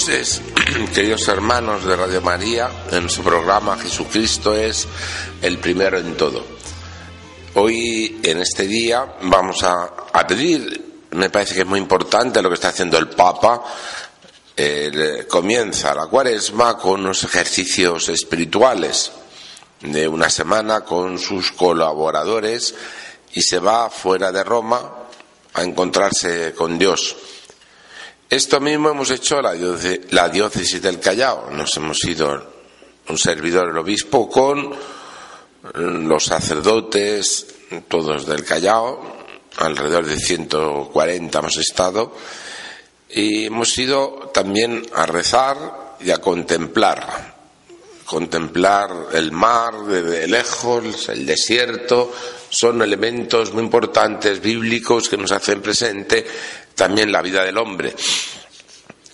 [0.00, 0.42] Buenas noches,
[0.94, 4.88] queridos hermanos de Radio María, en su programa Jesucristo es
[5.42, 6.42] el primero en todo.
[7.56, 12.48] Hoy, en este día, vamos a, a pedir, me parece que es muy importante lo
[12.48, 13.62] que está haciendo el Papa,
[14.56, 19.12] eh, comienza la cuaresma con unos ejercicios espirituales
[19.82, 22.74] de una semana con sus colaboradores
[23.34, 24.94] y se va fuera de Roma
[25.52, 27.16] a encontrarse con Dios.
[28.30, 31.50] Esto mismo hemos hecho la diócesis, la diócesis del Callao.
[31.50, 32.40] Nos hemos ido
[33.08, 34.72] un servidor, el obispo, con
[35.74, 37.46] los sacerdotes,
[37.88, 39.02] todos del Callao,
[39.56, 42.14] alrededor de 140 hemos estado,
[43.08, 47.34] y hemos ido también a rezar y a contemplar.
[48.04, 52.12] Contemplar el mar de lejos, el desierto,
[52.48, 56.24] son elementos muy importantes bíblicos que nos hacen presente
[56.74, 57.94] también la vida del hombre.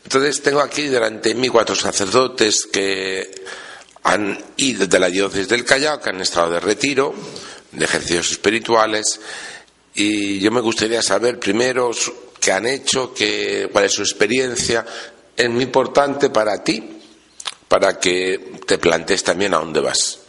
[0.04, 3.44] Entonces tengo aquí delante de mí cuatro sacerdotes que
[4.04, 7.14] han ido de la diócesis del Callao, que han estado de retiro,
[7.72, 9.20] de ejercicios espirituales,
[9.94, 11.90] y yo me gustaría saber primero
[12.38, 14.86] qué han hecho, qué, cuál es su experiencia.
[15.36, 17.00] Es muy importante para ti,
[17.66, 20.20] para que te plantees también a dónde vas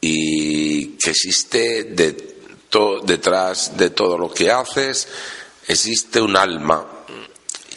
[0.00, 2.34] y que existe de
[3.04, 5.06] detrás de todo lo que haces,
[5.66, 6.86] existe un alma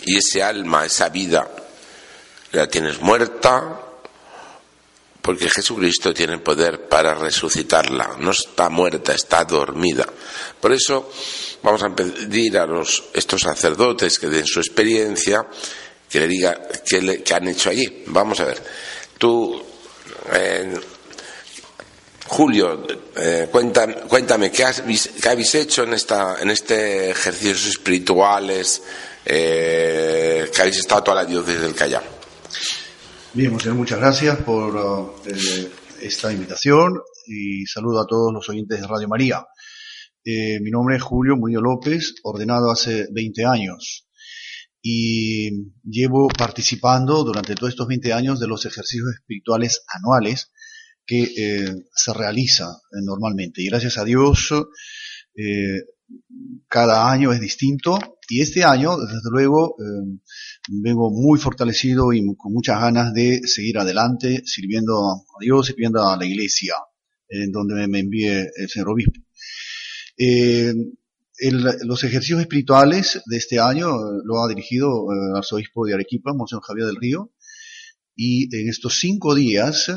[0.06, 1.50] y ese alma, esa vida,
[2.52, 3.88] la tienes muerta
[5.28, 8.16] porque Jesucristo tiene poder para resucitarla.
[8.20, 10.08] No está muerta, está dormida.
[10.62, 11.12] Por eso
[11.62, 15.46] vamos a pedir a los, estos sacerdotes que den su experiencia,
[16.10, 18.04] que le diga qué, han hecho allí.
[18.06, 18.64] Vamos a ver.
[19.18, 19.62] Tú,
[20.32, 20.80] eh,
[22.28, 28.84] Julio, eh, cuéntame, cuéntame ¿qué, habéis hecho en, esta, en este ejercicios espirituales
[29.26, 32.04] eh, que habéis estado toda la diócesis del Callao?
[33.34, 35.72] Bien, Monseñor, muchas gracias por eh,
[36.02, 39.46] esta invitación y saludo a todos los oyentes de Radio María.
[40.26, 44.08] Mi nombre es Julio Murillo López, ordenado hace 20 años
[44.82, 50.52] y llevo participando durante todos estos 20 años de los ejercicios espirituales anuales
[51.08, 53.64] que eh, se realiza eh, normalmente.
[53.64, 54.54] Y gracias a Dios,
[55.36, 55.82] eh,
[56.68, 57.98] cada año es distinto.
[58.30, 60.20] Y este año, desde luego, eh,
[60.70, 66.18] vengo muy fortalecido y con muchas ganas de seguir adelante, sirviendo a Dios, sirviendo a
[66.18, 66.74] la iglesia,
[67.30, 69.22] en donde me envíe el señor obispo.
[70.18, 70.94] El,
[71.84, 76.88] los ejercicios espirituales de este año lo ha dirigido el arzobispo de Arequipa, Monseñor Javier
[76.88, 77.32] del Río,
[78.18, 79.96] y en estos cinco días eh,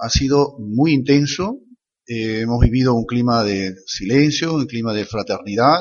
[0.00, 1.60] ha sido muy intenso.
[2.06, 5.80] Eh, hemos vivido un clima de silencio, un clima de fraternidad,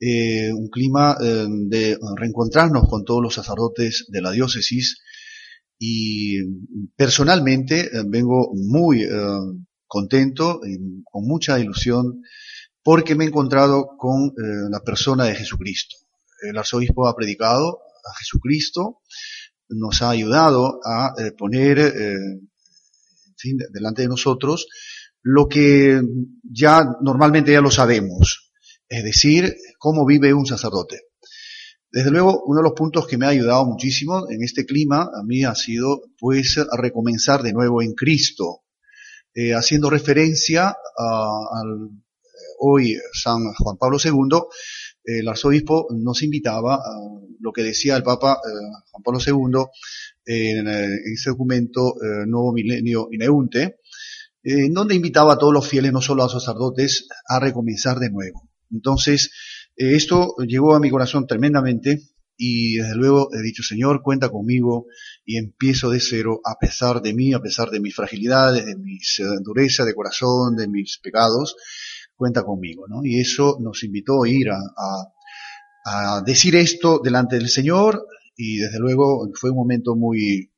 [0.00, 5.00] eh, un clima eh, de reencontrarnos con todos los sacerdotes de la diócesis
[5.78, 6.38] y
[6.96, 9.08] personalmente eh, vengo muy eh,
[9.86, 12.20] contento y con mucha ilusión
[12.82, 14.34] porque me he encontrado con
[14.70, 15.96] la persona de Jesucristo.
[16.42, 19.00] El arzobispo ha predicado a Jesucristo,
[19.68, 24.66] nos ha ayudado a eh, poner eh, en fin, delante de nosotros
[25.22, 26.00] lo que
[26.42, 28.52] ya normalmente ya lo sabemos,
[28.86, 31.00] es decir, cómo vive un sacerdote.
[31.90, 35.22] Desde luego, uno de los puntos que me ha ayudado muchísimo en este clima a
[35.24, 38.64] mí ha sido, pues, recomenzar de nuevo en Cristo,
[39.32, 41.90] eh, haciendo referencia a, al
[42.58, 44.12] hoy San Juan Pablo II,
[45.04, 47.00] el arzobispo nos invitaba a
[47.40, 49.64] lo que decía el Papa eh, Juan Pablo II
[50.26, 51.94] en, ese documento
[52.26, 53.76] Nuevo Milenio Ineunte,
[54.42, 58.10] en donde invitaba a todos los fieles, no solo a los sacerdotes, a recomenzar de
[58.10, 58.48] nuevo.
[58.70, 59.30] Entonces,
[59.76, 62.00] esto llegó a mi corazón tremendamente
[62.36, 64.86] y desde luego he dicho, Señor, cuenta conmigo
[65.24, 69.20] y empiezo de cero a pesar de mí, a pesar de mis fragilidades, de mis
[69.20, 71.56] eh, dureza de corazón, de mis pecados,
[72.16, 73.04] cuenta conmigo, ¿no?
[73.04, 74.58] Y eso nos invitó a ir a,
[75.84, 78.06] a, decir esto delante del Señor
[78.36, 80.50] y desde luego fue un momento muy,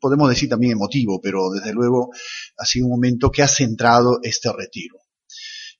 [0.00, 2.10] podemos decir también emotivo, pero desde luego
[2.56, 4.98] ha sido un momento que ha centrado este retiro.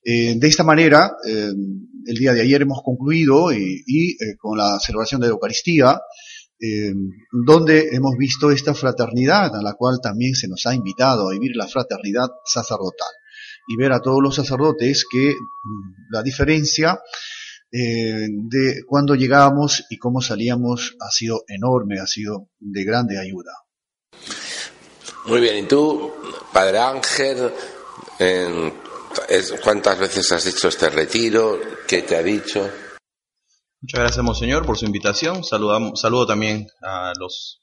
[0.03, 1.51] Eh, de esta manera, eh,
[2.05, 5.99] el día de ayer hemos concluido y, eh, con la celebración de la Eucaristía,
[7.45, 11.51] donde hemos visto esta fraternidad a la cual también se nos ha invitado a vivir
[11.55, 13.09] la fraternidad sacerdotal
[13.67, 16.99] y ver a todos los sacerdotes que mm, la diferencia
[17.71, 23.51] de cuando llegamos y cómo salíamos ha sido enorme, ha sido de grande ayuda.
[25.25, 26.13] Muy bien, y tú,
[26.53, 27.51] Padre Ángel,
[29.63, 31.59] ¿Cuántas veces has hecho este retiro?
[31.87, 32.69] ¿Qué te ha dicho?
[33.81, 35.43] Muchas gracias, Monseñor, por su invitación.
[35.43, 37.61] Saludamos, saludo también a los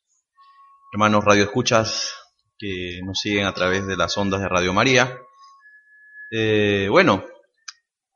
[0.92, 2.14] hermanos radioescuchas
[2.58, 5.18] que nos siguen a través de las ondas de Radio María.
[6.34, 7.24] Eh, bueno,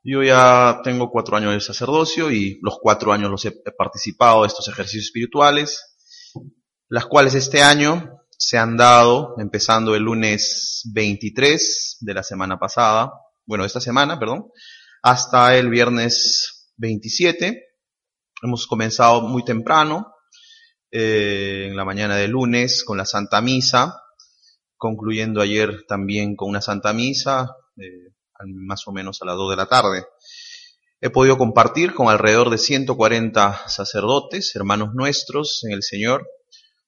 [0.03, 4.47] yo ya tengo cuatro años de sacerdocio y los cuatro años los he participado de
[4.47, 5.97] estos ejercicios espirituales,
[6.89, 13.11] las cuales este año se han dado empezando el lunes 23 de la semana pasada
[13.47, 14.51] bueno, esta semana, perdón,
[15.01, 17.63] hasta el viernes 27.
[18.43, 20.13] Hemos comenzado muy temprano,
[20.91, 24.01] eh, en la mañana de lunes, con la Santa Misa,
[24.75, 28.11] concluyendo ayer también con una Santa Misa, eh,
[28.47, 30.05] más o menos a las 2 de la tarde.
[30.99, 36.27] He podido compartir con alrededor de 140 sacerdotes, hermanos nuestros en el Señor,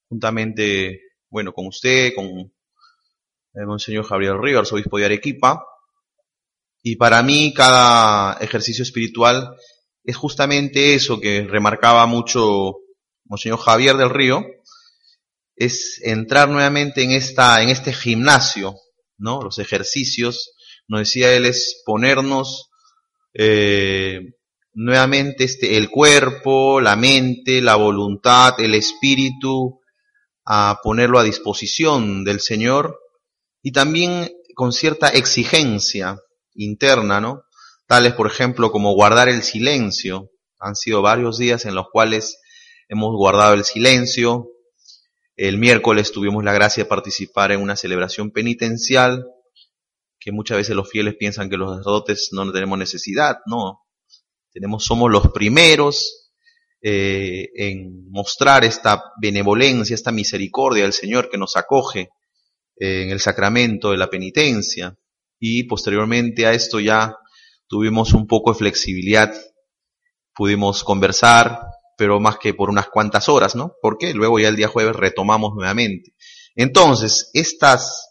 [0.07, 2.51] juntamente, bueno, con usted, con
[3.53, 5.63] el Monseñor Javier Río, arzobispo de Arequipa,
[6.81, 9.55] y para mí cada ejercicio espiritual
[10.03, 12.77] es justamente eso que remarcaba mucho
[13.25, 14.43] Monseñor Javier del Río,
[15.55, 18.75] es entrar nuevamente en esta, en este gimnasio,
[19.17, 19.41] ¿no?
[19.41, 20.55] Los ejercicios,
[20.89, 22.69] nos decía él, es ponernos
[23.33, 24.33] eh,
[24.73, 29.79] nuevamente este, el cuerpo, la mente, la voluntad, el espíritu,
[30.45, 32.99] a ponerlo a disposición del Señor
[33.61, 36.17] y también con cierta exigencia,
[36.55, 37.43] interna, ¿no?
[37.85, 40.31] Tales, por ejemplo, como guardar el silencio.
[40.59, 42.39] Han sido varios días en los cuales
[42.87, 44.47] hemos guardado el silencio.
[45.35, 49.25] El miércoles tuvimos la gracia de participar en una celebración penitencial,
[50.19, 53.85] que muchas veces los fieles piensan que los sacerdotes no tenemos necesidad, no.
[54.51, 56.31] Tenemos, somos los primeros
[56.81, 62.09] eh, en mostrar esta benevolencia, esta misericordia del Señor que nos acoge
[62.77, 64.97] eh, en el sacramento de la penitencia
[65.39, 67.15] y posteriormente a esto ya
[67.67, 69.33] tuvimos un poco de flexibilidad,
[70.33, 71.61] pudimos conversar,
[71.97, 73.73] pero más que por unas cuantas horas, ¿no?
[73.81, 76.13] Porque luego ya el día jueves retomamos nuevamente.
[76.55, 78.08] Entonces, estos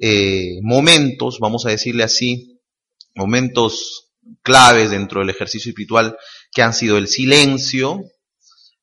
[0.00, 2.58] eh, momentos, vamos a decirle así,
[3.14, 4.10] momentos
[4.42, 6.16] claves dentro del ejercicio espiritual,
[6.50, 8.00] que han sido el silencio,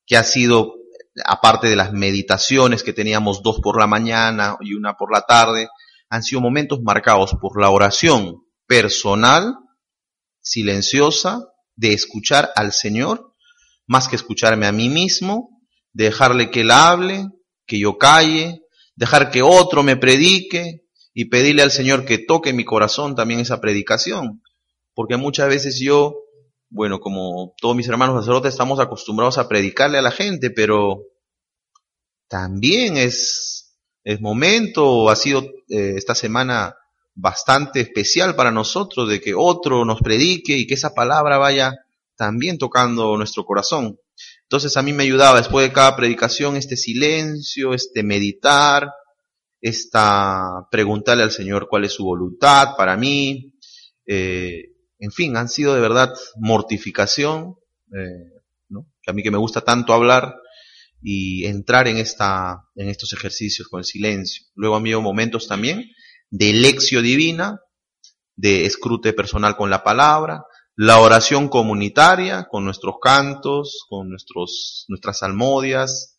[0.06, 0.76] que ha sido,
[1.26, 5.70] aparte de las meditaciones que teníamos dos por la mañana y una por la tarde,
[6.10, 9.56] han sido momentos marcados por la oración personal,
[10.40, 13.34] silenciosa, de escuchar al Señor,
[13.88, 15.62] más que escucharme a mí mismo,
[15.94, 17.26] dejarle que Él hable,
[17.66, 18.62] que yo calle,
[18.96, 20.87] dejar que otro me predique
[21.20, 24.44] y pedirle al Señor que toque mi corazón también esa predicación.
[24.94, 26.16] Porque muchas veces yo,
[26.70, 31.06] bueno, como todos mis hermanos sacerdotes, estamos acostumbrados a predicarle a la gente, pero
[32.28, 36.76] también es es momento, ha sido eh, esta semana
[37.16, 41.74] bastante especial para nosotros de que otro nos predique y que esa palabra vaya
[42.16, 44.00] también tocando nuestro corazón.
[44.44, 48.92] Entonces a mí me ayudaba después de cada predicación este silencio, este meditar,
[49.62, 53.54] esta preguntarle al Señor cuál es su voluntad para mí.
[54.06, 57.56] Eh, en fin, han sido de verdad mortificación,
[57.94, 58.88] eh, ¿no?
[59.06, 60.36] a mí que me gusta tanto hablar,
[61.02, 64.46] y entrar en, esta, en estos ejercicios con el silencio.
[64.56, 65.92] Luego han habido momentos también
[66.30, 67.62] de lección divina,
[68.36, 70.44] de escrute personal con la palabra,
[70.76, 76.17] la oración comunitaria con nuestros cantos, con nuestros, nuestras salmodias,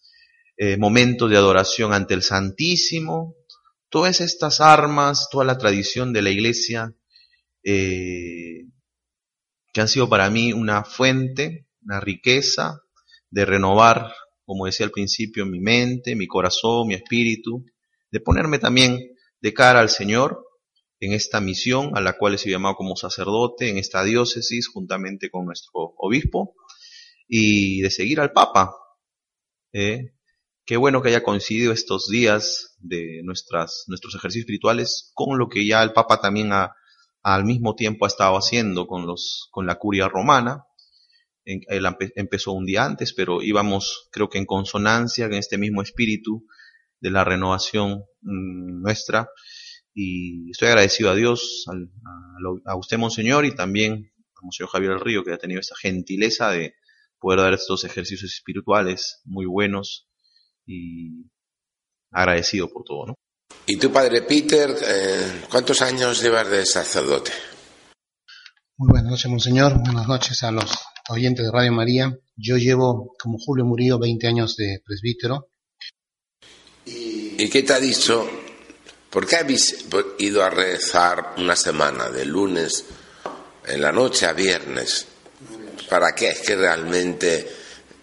[0.58, 3.34] eh, momentos de adoración ante el Santísimo,
[3.88, 6.94] todas estas armas, toda la tradición de la iglesia,
[7.62, 8.66] eh,
[9.72, 12.82] que han sido para mí una fuente, una riqueza
[13.30, 14.12] de renovar
[14.48, 17.66] como decía al principio, mi mente, mi corazón, mi espíritu,
[18.10, 18.98] de ponerme también
[19.42, 20.42] de cara al Señor
[21.00, 25.28] en esta misión a la cual he sido llamado como sacerdote en esta diócesis juntamente
[25.28, 26.54] con nuestro obispo
[27.28, 28.74] y de seguir al Papa.
[29.74, 30.14] ¿eh?
[30.68, 35.66] Qué bueno que haya coincidido estos días de nuestras, nuestros ejercicios espirituales con lo que
[35.66, 40.10] ya el Papa también al mismo tiempo ha estado haciendo con, los, con la curia
[40.10, 40.66] romana.
[41.46, 46.44] él empezó un día antes, pero íbamos, creo que en consonancia en este mismo espíritu
[47.00, 49.30] de la renovación mm, nuestra
[49.94, 51.64] y estoy agradecido a Dios,
[52.66, 56.50] a, usted, Monseñor, y también a Monseñor Javier del Río, que ha tenido esa gentileza
[56.50, 56.74] de
[57.18, 60.07] poder dar estos ejercicios espirituales muy buenos
[60.68, 61.26] y
[62.12, 63.14] agradecido por todo, ¿no?
[63.66, 67.32] ¿Y tu padre Peter, eh, cuántos años llevas de sacerdote?
[68.76, 69.82] Muy buenas noches, Monseñor.
[69.82, 70.70] Buenas noches a los
[71.08, 72.16] oyentes de Radio María.
[72.36, 75.48] Yo llevo, como Julio Murillo, 20 años de presbítero.
[76.84, 78.26] ¿Y qué te ha dicho
[79.10, 79.86] ¿Por qué habéis
[80.18, 82.84] ido a rezar una semana, de lunes
[83.66, 85.06] en la noche a viernes?
[85.88, 86.28] ¿Para qué?
[86.28, 87.48] ¿Es que realmente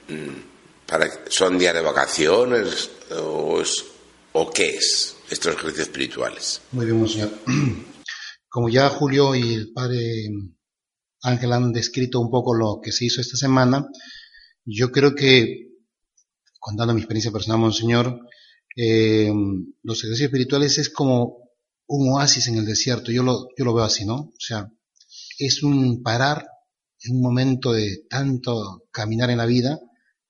[0.07, 0.44] mm,
[0.85, 3.61] para, son días de vacaciones o,
[4.33, 6.61] o qué es estos ejercicios espirituales?
[6.71, 7.31] Muy bien, señor.
[8.49, 10.29] Como ya Julio y el padre
[11.21, 13.87] Ángel han descrito un poco lo que se hizo esta semana,
[14.63, 15.71] yo creo que,
[16.59, 18.19] contando mi experiencia personal, Monseñor,
[18.75, 19.31] eh,
[19.83, 21.37] los ejercicios espirituales es como
[21.87, 24.15] un oasis en el desierto, yo lo, yo lo veo así, ¿no?
[24.15, 24.67] O sea,
[25.37, 26.47] es un parar
[27.03, 29.79] en un momento de tanto caminar en la vida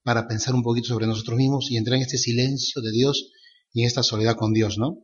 [0.06, 3.32] para pensar un poquito sobre nosotros mismos y entrar en este silencio de Dios
[3.74, 5.00] y en esta soledad con Dios, ¿no?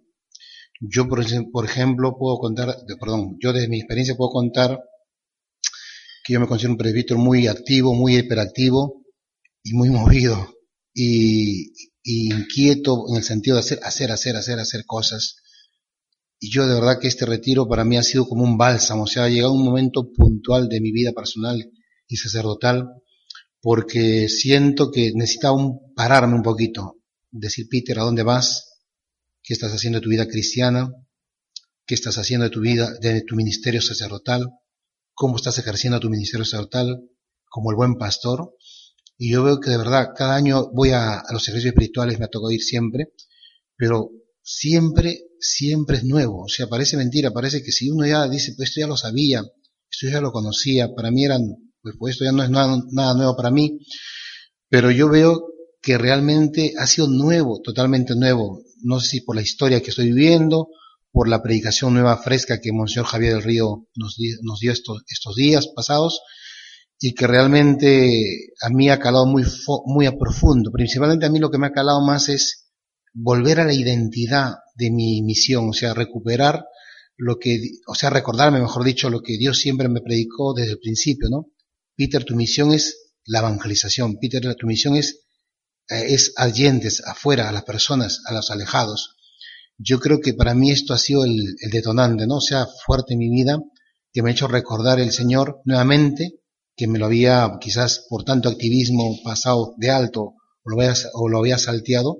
[0.79, 1.19] Yo, por,
[1.65, 4.79] ejemplo, puedo contar, perdón, yo desde mi experiencia puedo contar
[6.23, 9.03] que yo me considero un presbítero muy activo, muy hiperactivo
[9.63, 10.53] y muy movido.
[10.93, 15.37] Y, inquieto en el sentido de hacer, hacer, hacer, hacer, hacer cosas.
[16.39, 19.07] Y yo de verdad que este retiro para mí ha sido como un bálsamo, o
[19.07, 21.71] sea, ha llegado un momento puntual de mi vida personal
[22.07, 22.87] y sacerdotal,
[23.61, 26.97] porque siento que necesitaba un, pararme un poquito,
[27.29, 28.79] decir, Peter, ¿a dónde vas?
[29.43, 30.91] ¿Qué estás haciendo de tu vida cristiana?
[31.85, 34.47] ¿Qué estás haciendo de tu vida, de tu ministerio sacerdotal?
[35.13, 37.01] ¿Cómo estás ejerciendo tu ministerio sacerdotal
[37.49, 38.55] como el buen pastor?
[39.17, 42.29] Y yo veo que de verdad, cada año voy a, los ejercicios espirituales, me ha
[42.29, 43.13] tocado ir siempre,
[43.77, 44.09] pero
[44.41, 46.45] siempre, siempre es nuevo.
[46.45, 49.43] O sea, parece mentira, parece que si uno ya dice, pues esto ya lo sabía,
[49.91, 51.41] esto ya lo conocía, para mí eran,
[51.81, 53.79] pues, pues esto ya no es nada, nada nuevo para mí,
[54.69, 55.47] pero yo veo
[55.81, 58.61] que realmente ha sido nuevo, totalmente nuevo.
[58.83, 60.67] No sé si por la historia que estoy viviendo,
[61.11, 65.35] por la predicación nueva fresca que Monseñor Javier del Río nos, nos dio estos, estos
[65.35, 66.21] días pasados,
[66.99, 69.43] y que realmente a mí ha calado muy,
[69.85, 70.71] muy a profundo.
[70.71, 72.69] Principalmente a mí lo que me ha calado más es
[73.13, 76.63] volver a la identidad de mi misión, o sea, recuperar
[77.17, 80.79] lo que, o sea, recordarme, mejor dicho, lo que Dios siempre me predicó desde el
[80.79, 81.47] principio, ¿no?
[81.95, 84.17] Peter, tu misión es la evangelización.
[84.19, 85.21] Peter, tu misión es,
[85.89, 86.33] eh, es
[87.05, 89.15] afuera, a las personas, a los alejados.
[89.77, 92.37] Yo creo que para mí esto ha sido el, el detonante, ¿no?
[92.37, 93.59] O sea, fuerte en mi vida,
[94.13, 96.41] que me ha hecho recordar el Señor nuevamente,
[96.75, 100.33] que me lo había quizás por tanto activismo pasado de alto
[100.63, 102.19] o lo había, o lo había salteado.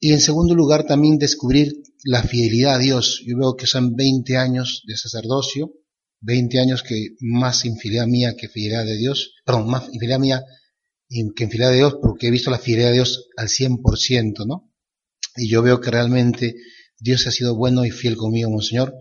[0.00, 1.72] Y en segundo lugar también descubrir
[2.04, 3.22] la fidelidad a Dios.
[3.26, 5.72] Yo veo que son 20 años de sacerdocio,
[6.24, 10.44] 20 años que más infidelidad mía que fidelidad de Dios, perdón, más infidelidad mía
[11.08, 14.72] que infidelidad de Dios porque he visto la fidelidad de Dios al 100%, ¿no?
[15.36, 16.54] Y yo veo que realmente
[16.98, 18.94] Dios ha sido bueno y fiel conmigo, Monseñor.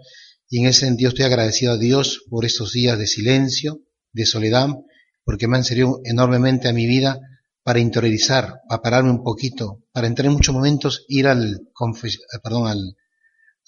[0.49, 4.67] Y en ese sentido estoy agradecido a Dios por estos días de silencio, de soledad,
[5.23, 7.19] porque me han servido enormemente a mi vida
[7.63, 11.61] para interiorizar, para pararme un poquito, para entrar en muchos momentos, ir al,
[12.43, 12.97] perdón, al,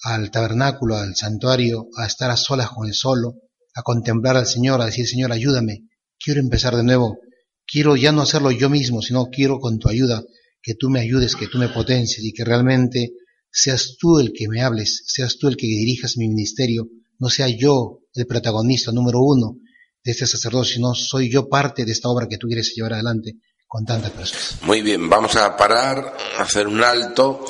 [0.02, 3.36] al tabernáculo, al santuario, a estar a solas con el solo,
[3.76, 5.84] a contemplar al Señor, a decir, Señor, ayúdame,
[6.18, 7.18] quiero empezar de nuevo,
[7.66, 10.24] quiero ya no hacerlo yo mismo, sino quiero con tu ayuda,
[10.62, 13.12] que tú me ayudes, que tú me potencies y que realmente
[13.50, 17.48] seas tú el que me hables, seas tú el que dirijas mi ministerio, no sea
[17.48, 19.58] yo el protagonista número uno,
[20.02, 23.34] de este sacerdocio, no soy yo parte de esta obra que tú quieres llevar adelante
[23.66, 24.62] con tantas personas.
[24.62, 27.44] Muy bien, vamos a parar, hacer un alto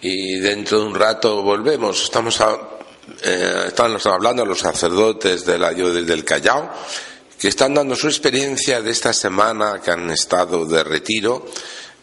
[0.00, 2.02] y dentro de un rato volvemos.
[2.04, 2.40] Estamos,
[3.22, 6.70] eh, estamos hablando los sacerdotes de la del Callao
[7.38, 11.46] que están dando su experiencia de esta semana que han estado de retiro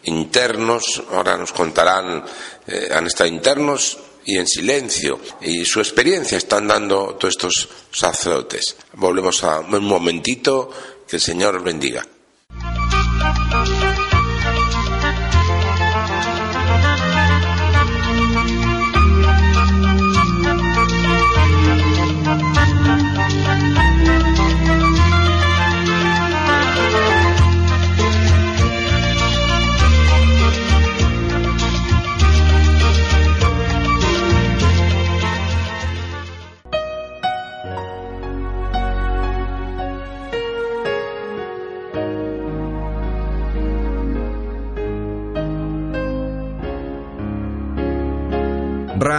[0.06, 2.24] internos, ahora nos contarán,
[2.66, 5.20] eh, han estado internos y en silencio.
[5.40, 8.76] Y su experiencia están dando todos estos sacerdotes.
[8.94, 10.70] Volvemos a un momentito,
[11.06, 12.04] que el Señor bendiga.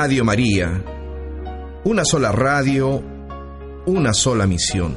[0.08, 0.82] Radio María,
[1.84, 3.04] una sola radio,
[3.88, 4.96] una sola misión.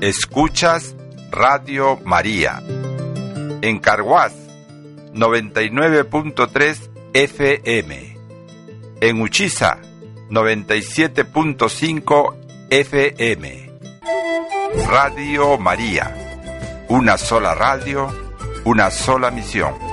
[0.00, 0.94] Escuchas
[1.32, 2.62] Radio María.
[3.62, 4.32] En Carhuaz,
[5.12, 6.78] 99.3
[7.12, 8.16] FM.
[9.00, 9.80] En Uchiza,
[10.34, 12.34] 97.5
[12.70, 13.70] FM.
[14.88, 16.12] Radio María.
[16.88, 18.12] Una sola radio,
[18.64, 19.83] una sola misión.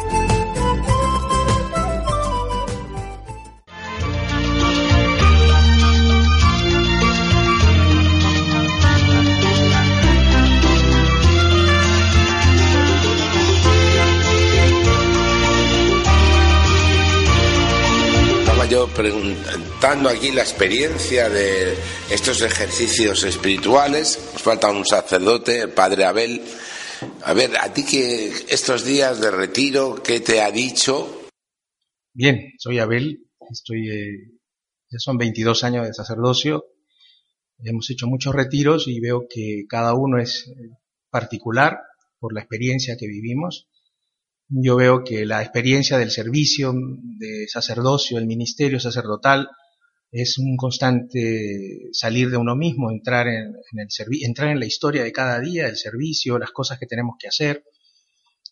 [18.72, 21.76] Yo preguntando aquí la experiencia de
[22.10, 24.18] estos ejercicios espirituales.
[24.32, 26.42] Nos falta un sacerdote, el padre Abel.
[27.26, 31.28] A ver, a ti que estos días de retiro, ¿qué te ha dicho?
[32.14, 34.40] Bien, soy Abel, estoy, eh,
[34.90, 36.64] ya son 22 años de sacerdocio,
[37.62, 40.78] hemos hecho muchos retiros y veo que cada uno es eh,
[41.10, 41.78] particular
[42.20, 43.68] por la experiencia que vivimos
[44.54, 49.48] yo veo que la experiencia del servicio, de sacerdocio, el ministerio sacerdotal,
[50.12, 55.14] es un constante salir de uno mismo, entrar en, el entrar en la historia de
[55.14, 57.64] cada día, el servicio, las cosas que tenemos que hacer.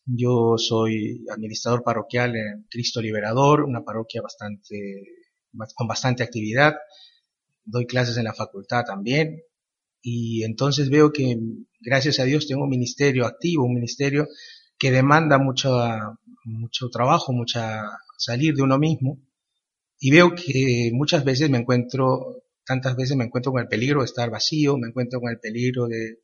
[0.05, 5.03] Yo soy administrador parroquial en Cristo Liberador, una parroquia bastante,
[5.75, 6.75] con bastante actividad.
[7.65, 9.41] Doy clases en la facultad también.
[10.01, 11.37] Y entonces veo que,
[11.81, 14.29] gracias a Dios, tengo un ministerio activo, un ministerio
[14.79, 15.77] que demanda mucho,
[16.45, 17.83] mucho trabajo, mucha
[18.17, 19.19] salir de uno mismo.
[19.99, 24.05] Y veo que muchas veces me encuentro, tantas veces me encuentro con el peligro de
[24.05, 26.19] estar vacío, me encuentro con el peligro de,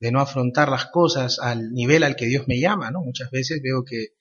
[0.00, 3.00] de no afrontar las cosas al nivel al que Dios me llama, ¿no?
[3.02, 4.14] Muchas veces veo que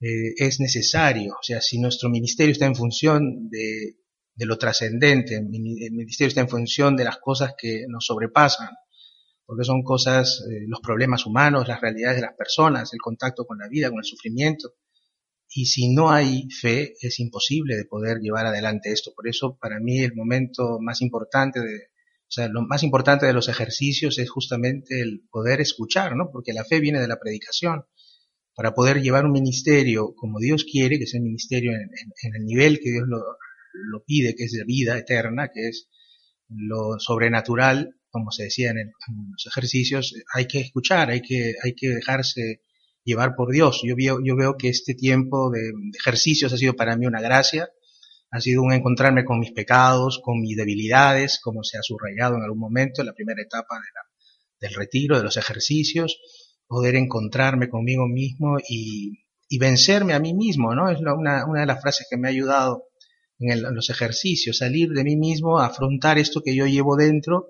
[0.00, 3.96] eh, es necesario, o sea, si nuestro ministerio está en función de,
[4.34, 8.68] de lo trascendente, el ministerio está en función de las cosas que nos sobrepasan,
[9.46, 13.58] porque son cosas, eh, los problemas humanos, las realidades de las personas, el contacto con
[13.58, 14.74] la vida, con el sufrimiento.
[15.48, 19.12] Y si no hay fe, es imposible de poder llevar adelante esto.
[19.14, 23.32] Por eso, para mí, el momento más importante de, o sea, lo más importante de
[23.32, 26.30] los ejercicios es justamente el poder escuchar, ¿no?
[26.32, 27.84] Porque la fe viene de la predicación.
[28.56, 31.90] Para poder llevar un ministerio como Dios quiere, que es el ministerio en,
[32.22, 35.88] en el nivel que Dios lo, lo pide, que es de vida eterna, que es
[36.48, 38.92] lo sobrenatural, como se decía en,
[39.30, 42.62] los ejercicios, hay que escuchar, hay que, hay que dejarse
[43.04, 43.82] llevar por Dios.
[43.84, 47.68] Yo veo, yo veo que este tiempo de, ejercicios ha sido para mí una gracia,
[48.30, 52.42] ha sido un encontrarme con mis pecados, con mis debilidades, como se ha subrayado en
[52.42, 53.78] algún momento en la primera etapa
[54.60, 56.18] del retiro, de los ejercicios,
[56.66, 59.22] poder encontrarme conmigo mismo y,
[59.58, 60.90] vencerme a mí mismo, ¿no?
[60.90, 62.86] Es una, una de las frases que me ha ayudado
[63.38, 67.48] en, los ejercicios, salir de mí mismo, afrontar esto que yo llevo dentro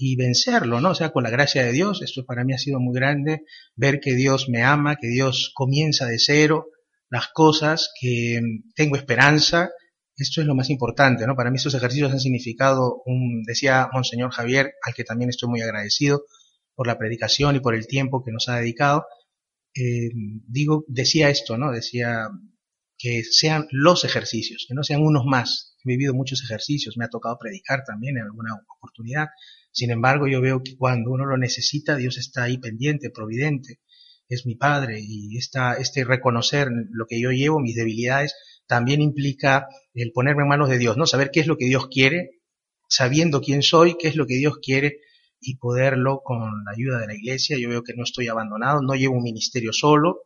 [0.00, 0.90] y vencerlo, ¿no?
[0.90, 3.42] O sea, con la gracia de Dios, esto para mí ha sido muy grande,
[3.74, 6.68] ver que Dios me ama, que Dios comienza de cero
[7.10, 8.40] las cosas, que
[8.76, 9.70] tengo esperanza,
[10.16, 11.34] esto es lo más importante, ¿no?
[11.34, 15.62] Para mí estos ejercicios han significado, un, decía Monseñor Javier, al que también estoy muy
[15.62, 16.22] agradecido
[16.74, 19.06] por la predicación y por el tiempo que nos ha dedicado,
[19.74, 20.10] eh,
[20.46, 21.72] digo, decía esto, ¿no?
[21.72, 22.28] Decía,
[22.98, 25.76] que sean los ejercicios, que no sean unos más.
[25.84, 29.28] He vivido muchos ejercicios, me ha tocado predicar también en alguna oportunidad.
[29.70, 33.80] Sin embargo, yo veo que cuando uno lo necesita, Dios está ahí pendiente, providente,
[34.28, 38.34] es mi Padre y esta, este reconocer lo que yo llevo, mis debilidades,
[38.66, 41.06] también implica el ponerme en manos de Dios, ¿no?
[41.06, 42.42] Saber qué es lo que Dios quiere,
[42.88, 45.00] sabiendo quién soy, qué es lo que Dios quiere
[45.40, 47.56] y poderlo con la ayuda de la iglesia.
[47.58, 50.22] Yo veo que no estoy abandonado, no llevo un ministerio solo,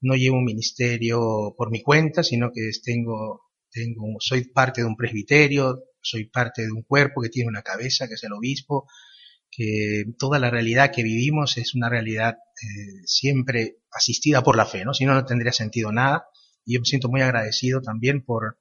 [0.00, 4.96] no llevo un ministerio por mi cuenta, sino que tengo, tengo, soy parte de un
[4.96, 8.86] presbiterio, soy parte de un cuerpo que tiene una cabeza, que es el obispo,
[9.50, 14.84] que toda la realidad que vivimos es una realidad eh, siempre asistida por la fe,
[14.84, 14.94] ¿no?
[14.94, 16.26] Si no, no tendría sentido nada.
[16.64, 18.58] Y yo me siento muy agradecido también por,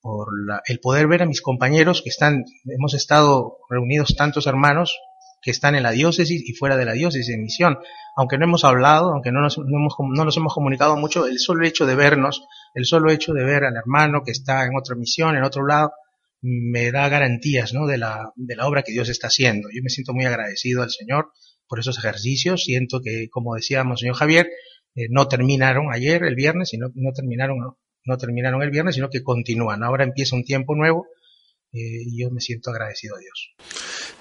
[0.00, 0.28] por
[0.66, 4.98] el poder ver a mis compañeros que están, hemos estado reunidos tantos hermanos
[5.42, 7.78] que están en la diócesis y fuera de la diócesis en misión.
[8.16, 11.66] Aunque no hemos hablado, aunque no nos, hemos, no nos hemos comunicado mucho, el solo
[11.66, 15.36] hecho de vernos, el solo hecho de ver al hermano que está en otra misión,
[15.36, 15.92] en otro lado,
[16.42, 17.86] me da garantías ¿no?
[17.86, 19.68] de, la, de la obra que Dios está haciendo.
[19.72, 21.32] Yo me siento muy agradecido al Señor
[21.68, 22.64] por esos ejercicios.
[22.64, 24.48] Siento que, como decíamos, señor Javier,
[24.94, 29.08] eh, no terminaron ayer, el viernes, sino no terminaron, no, no terminaron el viernes, sino
[29.08, 29.82] que continúan.
[29.82, 31.06] Ahora empieza un tiempo nuevo
[31.74, 33.54] y yo me siento agradecido a Dios.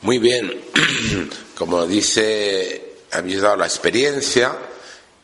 [0.03, 0.49] Muy bien,
[1.57, 2.81] como dice,
[3.12, 4.57] habéis dado la experiencia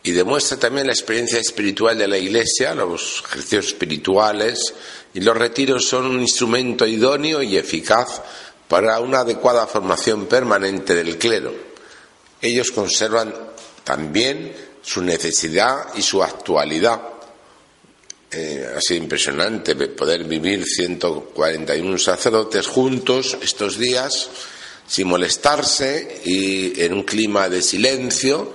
[0.03, 4.73] y demuestra también la experiencia espiritual de la Iglesia, los ejercicios espirituales
[5.13, 8.21] y los retiros son un instrumento idóneo y eficaz
[8.67, 11.53] para una adecuada formación permanente del clero.
[12.41, 13.33] Ellos conservan
[13.83, 17.01] también su necesidad y su actualidad.
[18.29, 24.29] Eh, ha sido impresionante poder vivir 141 sacerdotes juntos estos días
[24.87, 28.53] sin molestarse y en un clima de silencio,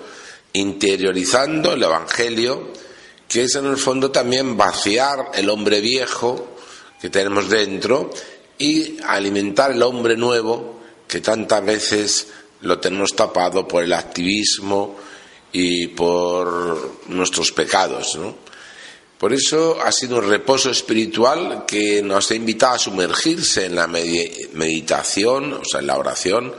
[0.52, 2.72] interiorizando el Evangelio,
[3.28, 6.56] que es en el fondo también vaciar el hombre viejo
[7.00, 8.10] que tenemos dentro
[8.58, 12.28] y alimentar el hombre nuevo que tantas veces
[12.60, 14.96] lo tenemos tapado por el activismo
[15.52, 18.18] y por nuestros pecados.
[19.18, 23.86] Por eso ha sido un reposo espiritual que nos ha invitado a sumergirse en la
[23.86, 26.54] meditación, o sea, en la oración,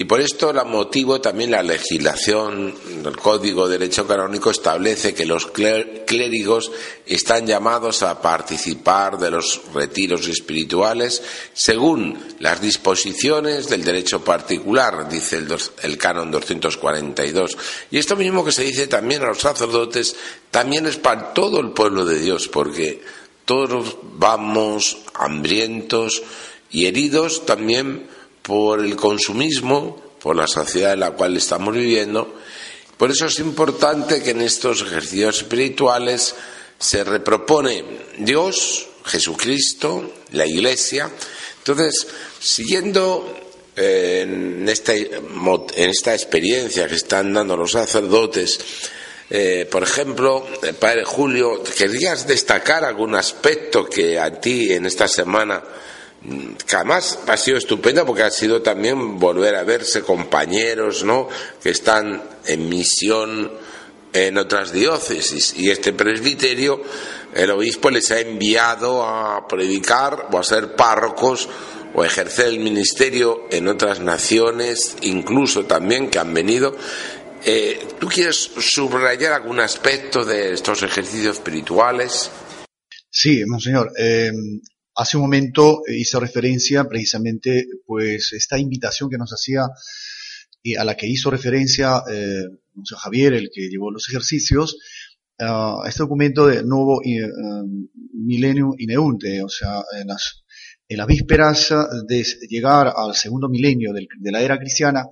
[0.00, 5.26] y por esto la motivo también la legislación del Código de Derecho Canónico establece que
[5.26, 6.72] los clérigos
[7.04, 15.36] están llamados a participar de los retiros espirituales según las disposiciones del derecho particular, dice
[15.36, 17.58] el, el canon 242.
[17.90, 20.16] Y esto mismo que se dice también a los sacerdotes,
[20.50, 23.02] también es para todo el pueblo de Dios, porque
[23.44, 26.22] todos vamos hambrientos
[26.70, 28.08] y heridos también
[28.42, 32.36] por el consumismo, por la sociedad en la cual estamos viviendo.
[32.96, 36.34] Por eso es importante que en estos ejercicios espirituales
[36.78, 37.84] se repropone
[38.18, 41.10] Dios, Jesucristo, la Iglesia.
[41.58, 42.06] Entonces,
[42.38, 43.34] siguiendo
[43.76, 48.58] eh, en esta, en esta experiencia que están dando los sacerdotes,
[49.32, 55.06] eh, por ejemplo, eh, Padre Julio, ¿querías destacar algún aspecto que a ti en esta
[55.06, 55.62] semana
[56.22, 61.28] que ha sido estupendo porque ha sido también volver a verse compañeros ¿no?
[61.62, 63.50] que están en misión
[64.12, 66.82] en otras diócesis y este presbiterio
[67.34, 71.48] el obispo les ha enviado a predicar o a ser párrocos
[71.94, 76.76] o ejercer el ministerio en otras naciones incluso también que han venido
[77.42, 82.30] eh, ¿Tú quieres subrayar algún aspecto de estos ejercicios espirituales?
[83.08, 83.92] Sí, monseñor.
[83.98, 84.30] Eh,
[84.96, 89.68] Hace un momento eh, hizo referencia precisamente, pues, esta invitación que nos hacía
[90.62, 92.44] y a la que hizo referencia eh,
[92.96, 94.76] Javier, el que llevó los ejercicios,
[95.38, 97.26] a este documento de nuevo eh,
[98.12, 100.44] Millennium Ineunte, o sea, en las,
[101.06, 101.72] vísperas
[102.06, 105.06] de llegar al segundo milenio de la era cristiana,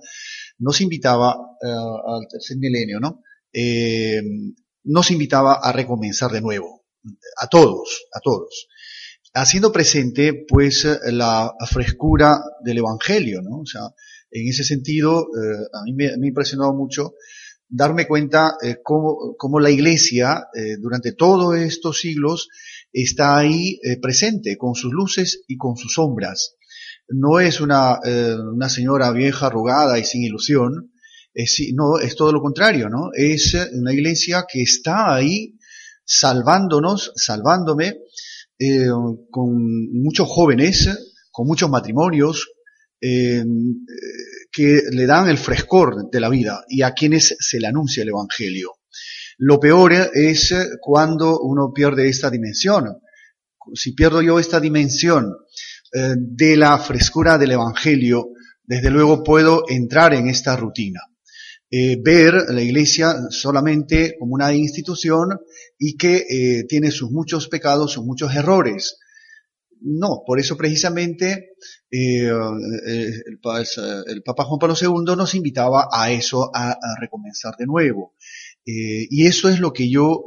[0.59, 3.23] nos invitaba eh, al tercer milenio, ¿no?
[4.83, 6.85] nos invitaba a recomenzar de nuevo,
[7.37, 8.67] a todos, a todos
[9.33, 13.59] haciendo presente pues la frescura del Evangelio, ¿no?
[13.59, 13.81] O sea,
[14.31, 17.13] en ese sentido, eh, a mí me, ha impresionado mucho
[17.67, 22.49] darme cuenta eh, cómo, cómo, la Iglesia eh, durante todos estos siglos
[22.91, 26.55] está ahí presente con sus luces y con sus sombras.
[27.07, 27.99] No es una,
[28.51, 30.91] una señora vieja, arrugada y sin ilusión,
[31.73, 33.11] no, es todo lo contrario, ¿no?
[33.13, 35.55] Es una iglesia que está ahí
[36.03, 37.99] salvándonos, salvándome,
[38.59, 38.87] eh,
[39.31, 39.55] con
[39.93, 40.89] muchos jóvenes,
[41.31, 42.47] con muchos matrimonios,
[43.01, 43.43] eh,
[44.51, 48.09] que le dan el frescor de la vida y a quienes se le anuncia el
[48.09, 48.73] Evangelio.
[49.37, 52.97] Lo peor es cuando uno pierde esta dimensión.
[53.73, 55.33] Si pierdo yo esta dimensión
[55.93, 58.31] eh, de la frescura del Evangelio,
[58.63, 60.99] desde luego puedo entrar en esta rutina.
[61.71, 65.39] Eh, ver la iglesia solamente como una institución
[65.77, 68.97] y que eh, tiene sus muchos pecados, sus muchos errores.
[69.81, 71.51] No, por eso precisamente
[71.91, 72.31] eh,
[72.87, 73.39] el,
[74.25, 78.15] Papa Juan Pablo II nos invitaba a eso, a, recomenzar de nuevo.
[78.65, 80.23] y eso es lo que yo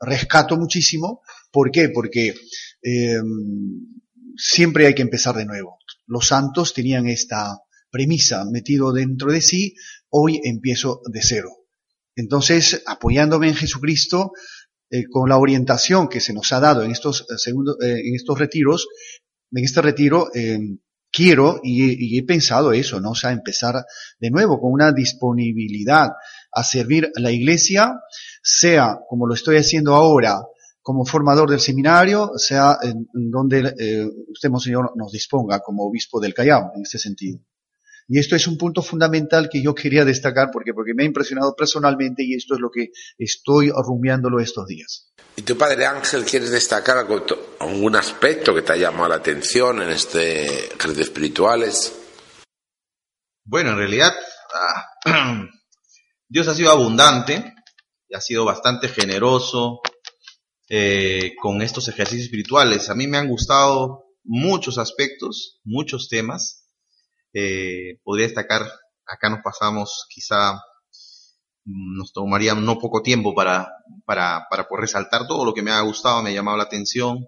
[0.00, 1.22] rescato muchísimo.
[1.50, 1.88] ¿Por qué?
[1.88, 2.34] Porque
[4.36, 5.78] siempre hay que empezar de nuevo.
[6.06, 7.58] Los santos tenían esta
[7.90, 9.74] premisa metido dentro de sí
[10.12, 11.50] hoy empiezo de cero.
[12.14, 14.32] Entonces, apoyándome en Jesucristo,
[14.90, 18.38] eh, con la orientación que se nos ha dado en estos, eh, eh, en estos
[18.38, 18.88] retiros,
[19.50, 20.28] en este retiro,
[21.10, 23.14] quiero y, he pensado eso, ¿no?
[23.14, 23.84] Sea, empezar
[24.18, 26.10] de nuevo con una disponibilidad
[26.52, 28.00] a servir a la iglesia,
[28.42, 30.42] sea como lo estoy haciendo ahora,
[30.82, 33.74] como formador del seminario, sea en, donde
[34.28, 37.38] usted, Monseñor, nos disponga como obispo del Callao, en este sentido.
[38.08, 41.54] Y esto es un punto fundamental que yo quería destacar porque, porque me ha impresionado
[41.56, 45.12] personalmente y esto es lo que estoy rumiándolo estos días.
[45.36, 49.90] ¿Y tu padre Ángel quieres destacar algún aspecto que te ha llamado la atención en
[49.90, 51.92] este credo espirituales?
[53.44, 54.12] Bueno, en realidad
[54.54, 55.44] ah,
[56.28, 57.54] Dios ha sido abundante
[58.08, 59.80] y ha sido bastante generoso
[60.68, 62.88] eh, con estos ejercicios espirituales.
[62.88, 66.61] A mí me han gustado muchos aspectos, muchos temas.
[67.32, 68.62] Eh, podría destacar,
[69.06, 70.60] acá nos pasamos quizá,
[71.64, 73.68] nos tomaría no poco tiempo para,
[74.04, 77.26] para, para poder resaltar todo lo que me ha gustado, me ha llamado la atención.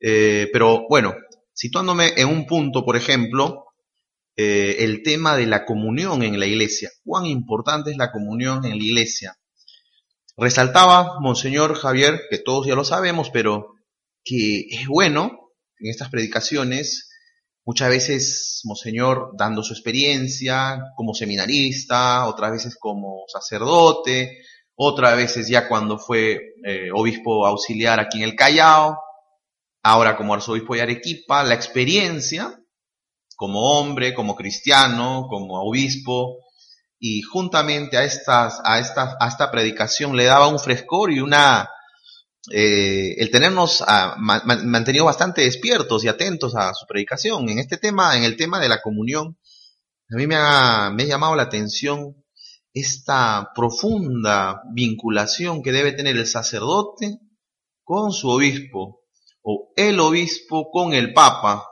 [0.00, 1.14] Eh, pero bueno,
[1.52, 3.66] situándome en un punto, por ejemplo,
[4.36, 6.90] eh, el tema de la comunión en la iglesia.
[7.02, 9.38] ¿Cuán importante es la comunión en la iglesia?
[10.36, 13.76] Resaltaba Monseñor Javier, que todos ya lo sabemos, pero
[14.22, 17.05] que es bueno en estas predicaciones,
[17.66, 24.38] muchas veces Monseñor dando su experiencia como seminarista, otras veces como sacerdote,
[24.76, 28.98] otras veces ya cuando fue eh, obispo auxiliar aquí en el Callao,
[29.82, 32.58] ahora como arzobispo de Arequipa, la experiencia
[33.36, 36.38] como hombre, como cristiano, como obispo,
[36.98, 41.68] y juntamente a estas, a esta, a esta predicación le daba un frescor y una,
[42.52, 47.48] eh, el tenernos ah, mantenido bastante despiertos y atentos a su predicación.
[47.48, 49.38] En este tema, en el tema de la comunión,
[50.10, 52.24] a mí me ha, me ha llamado la atención
[52.72, 57.18] esta profunda vinculación que debe tener el sacerdote
[57.82, 59.00] con su obispo,
[59.42, 61.64] o el obispo con el papa,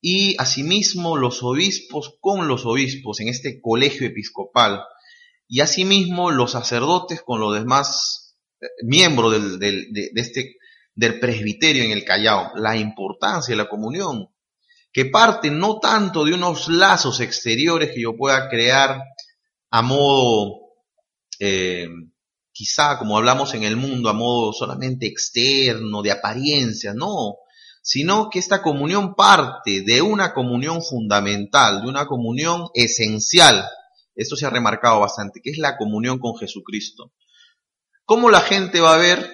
[0.00, 4.84] y asimismo los obispos con los obispos en este colegio episcopal,
[5.48, 8.23] y asimismo los sacerdotes con los demás
[8.82, 10.56] miembro del, de, este,
[10.94, 14.28] del presbiterio en el Callao, la importancia de la comunión,
[14.92, 19.00] que parte no tanto de unos lazos exteriores que yo pueda crear
[19.70, 20.60] a modo,
[21.40, 21.88] eh,
[22.52, 27.38] quizá como hablamos en el mundo, a modo solamente externo, de apariencia, no,
[27.82, 33.68] sino que esta comunión parte de una comunión fundamental, de una comunión esencial,
[34.14, 37.12] esto se ha remarcado bastante, que es la comunión con Jesucristo.
[38.06, 39.32] ¿Cómo la gente va a ver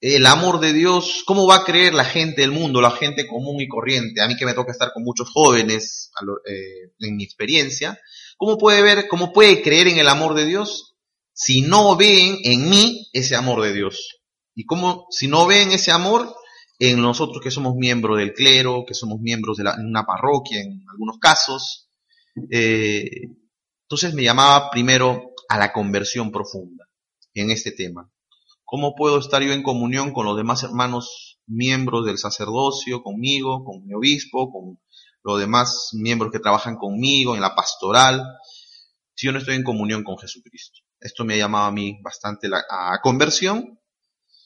[0.00, 1.22] el amor de Dios?
[1.24, 4.20] ¿Cómo va a creer la gente del mundo, la gente común y corriente?
[4.20, 6.10] A mí que me toca estar con muchos jóvenes
[6.44, 7.96] eh, en mi experiencia.
[8.36, 10.96] ¿Cómo puede ver, cómo puede creer en el amor de Dios
[11.32, 14.18] si no ven en mí ese amor de Dios?
[14.52, 16.34] Y cómo, si no ven ese amor
[16.80, 21.18] en nosotros que somos miembros del clero, que somos miembros de una parroquia en algunos
[21.18, 21.88] casos.
[22.50, 23.28] Eh,
[23.82, 26.77] entonces me llamaba primero a la conversión profunda
[27.40, 28.10] en este tema.
[28.64, 33.86] ¿Cómo puedo estar yo en comunión con los demás hermanos miembros del sacerdocio, conmigo, con
[33.86, 34.78] mi obispo, con
[35.22, 38.22] los demás miembros que trabajan conmigo en la pastoral,
[39.14, 40.80] si yo no estoy en comunión con Jesucristo?
[41.00, 43.78] Esto me ha llamado a mí bastante a conversión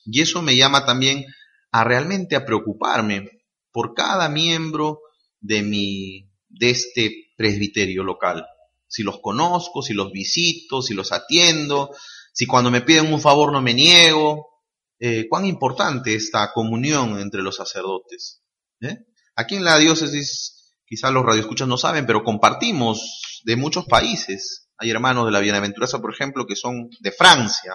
[0.05, 1.25] y eso me llama también
[1.71, 3.29] a realmente a preocuparme
[3.73, 5.01] por cada miembro
[5.41, 8.47] de mi de este presbiterio local.
[8.87, 11.91] Si los conozco, si los visito, si los atiendo,
[12.33, 14.53] si cuando me piden un favor no me niego,
[14.99, 18.43] eh, cuán importante esta comunión entre los sacerdotes.
[18.81, 18.99] ¿eh?
[19.37, 24.69] Aquí en la diócesis, quizás los radioescuchas no saben, pero compartimos de muchos países.
[24.79, 27.75] Hay hermanos de la Bienaventuranza, por ejemplo, que son de Francia.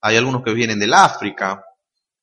[0.00, 1.62] Hay algunos que vienen del África.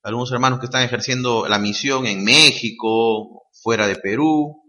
[0.04, 4.64] Algunos hermanos que están ejerciendo la misión en México, fuera de Perú.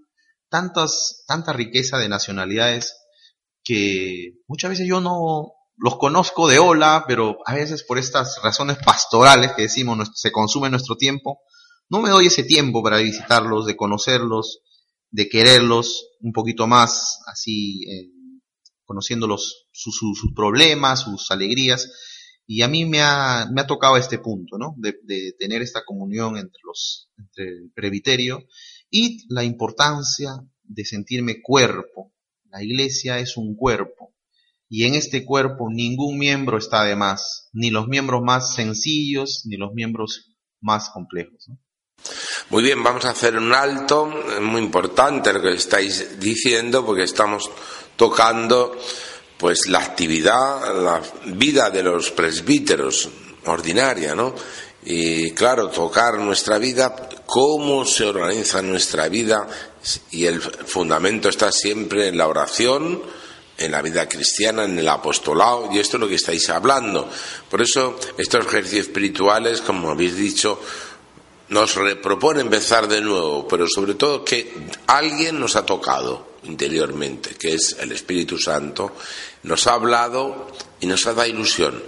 [0.49, 2.97] Tantas, tanta riqueza de nacionalidades
[3.65, 8.79] que muchas veces yo no, los conozco de hola, pero a veces por estas razones
[8.79, 11.41] pastorales que decimos, se consume nuestro tiempo,
[11.89, 14.61] no me doy ese tiempo para visitarlos, de conocerlos,
[15.11, 18.11] de quererlos un poquito más, así, eh,
[18.85, 20.01] conociéndolos, sus,
[20.35, 21.93] problemas, sus alegrías.
[22.47, 24.75] Y a mí me ha, me ha tocado este punto, ¿no?
[24.79, 28.45] De, de tener esta comunión entre los, entre el presbiterio
[28.91, 30.31] y la importancia
[30.63, 32.13] de sentirme cuerpo.
[32.51, 34.06] La iglesia es un cuerpo
[34.69, 39.57] y en este cuerpo ningún miembro está de más, ni los miembros más sencillos, ni
[39.57, 41.49] los miembros más complejos.
[42.51, 47.05] Muy bien, vamos a hacer un alto, es muy importante lo que estáis diciendo, porque
[47.05, 47.51] estamos
[47.97, 48.77] tocando
[49.39, 51.03] pues la actividad, la
[51.35, 53.09] vida de los presbíteros
[53.47, 54.35] ordinaria, ¿no?
[54.85, 56.95] Y claro, tocar nuestra vida,
[57.27, 59.47] cómo se organiza nuestra vida,
[60.11, 63.03] y el fundamento está siempre en la oración,
[63.59, 67.09] en la vida cristiana, en el apostolado, y esto es lo que estáis hablando.
[67.51, 70.61] Por eso estos ejercicios espirituales, como habéis dicho,
[71.49, 74.53] nos propone empezar de nuevo, pero sobre todo que
[74.87, 78.97] alguien nos ha tocado interiormente, que es el Espíritu Santo,
[79.45, 80.49] nos ha hablado
[80.81, 81.83] y nos ha dado ilusión.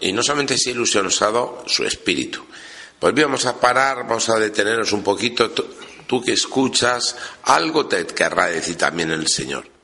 [0.00, 2.42] y no solamente esa ilusión, nos ha dado su espíritu.
[2.98, 5.50] Pues vamos a parar, vamos a detenernos un poquito.
[5.50, 9.77] Tú que escuchas, algo te querrá decir también el Señor.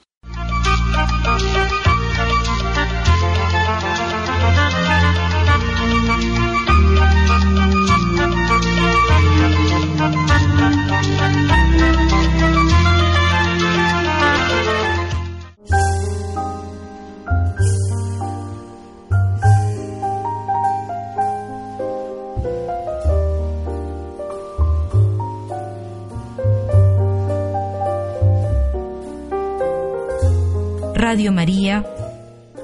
[31.15, 31.87] Radio María,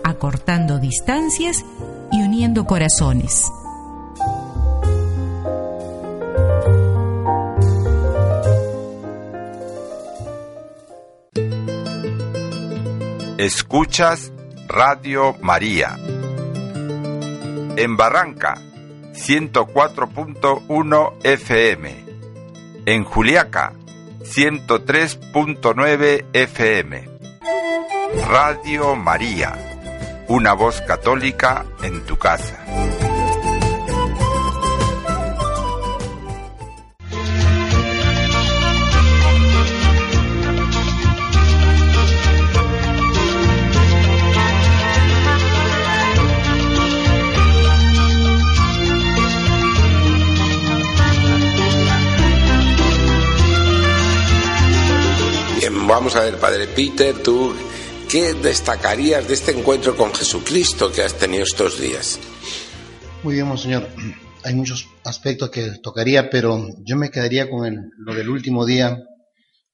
[0.02, 1.64] acortando distancias
[2.10, 3.44] y uniendo corazones.
[13.38, 14.32] Escuchas
[14.66, 15.96] Radio María.
[17.76, 18.58] En Barranca,
[19.12, 22.04] 104.1 FM.
[22.86, 23.74] En Juliaca,
[24.24, 27.09] 103.9 FM
[28.14, 29.56] Radio María,
[30.28, 32.58] una voz católica en tu casa.
[55.58, 57.54] Bien, vamos a ver, Padre Peter, tú
[58.10, 62.18] ¿Qué destacarías de este encuentro con Jesucristo que has tenido estos días?
[63.22, 63.88] Muy bien, Monseñor.
[64.42, 68.98] Hay muchos aspectos que tocaría, pero yo me quedaría con lo del último día,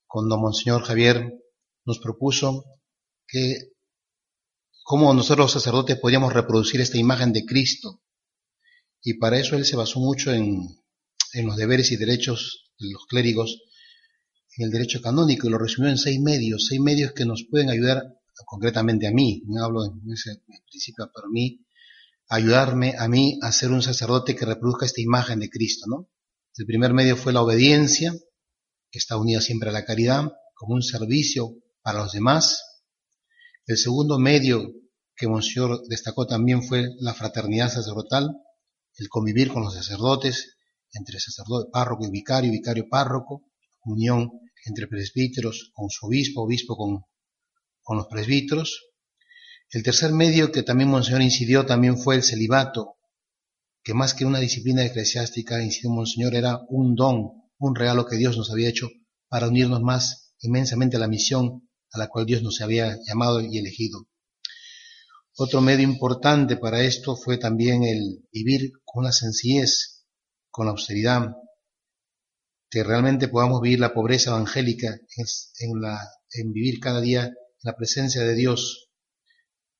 [0.06, 1.32] cuando Monseñor Javier
[1.86, 2.64] nos propuso
[3.26, 3.70] que
[4.82, 8.02] cómo nosotros los sacerdotes podíamos reproducir esta imagen de Cristo.
[9.00, 10.60] Y para eso él se basó mucho en,
[11.32, 13.62] en los deberes y derechos de los clérigos,
[14.58, 17.70] en el derecho canónico, y lo resumió en seis medios, seis medios que nos pueden
[17.70, 18.02] ayudar
[18.44, 21.64] concretamente a mí, no hablo en ese principio para mí,
[22.28, 26.08] ayudarme a mí a ser un sacerdote que reproduzca esta imagen de Cristo, ¿no?
[26.56, 28.14] El primer medio fue la obediencia,
[28.90, 32.82] que está unida siempre a la caridad, como un servicio para los demás.
[33.66, 34.72] El segundo medio
[35.14, 38.30] que Monseñor destacó también fue la fraternidad sacerdotal,
[38.96, 40.56] el convivir con los sacerdotes,
[40.92, 43.50] entre sacerdote, párroco y vicario, vicario párroco,
[43.84, 44.30] unión
[44.64, 47.04] entre presbíteros con su obispo, obispo con
[47.86, 48.90] con los presbíteros.
[49.70, 52.96] El tercer medio que también Monseñor incidió también fue el celibato,
[53.84, 58.36] que más que una disciplina eclesiástica, incidió Monseñor, era un don, un regalo que Dios
[58.36, 58.88] nos había hecho
[59.28, 63.56] para unirnos más inmensamente a la misión a la cual Dios nos había llamado y
[63.56, 64.08] elegido.
[65.36, 70.04] Otro medio importante para esto fue también el vivir con la sencillez,
[70.50, 71.36] con la austeridad,
[72.68, 75.26] que realmente podamos vivir la pobreza evangélica en,
[76.32, 77.32] en vivir cada día
[77.66, 78.90] la presencia de Dios,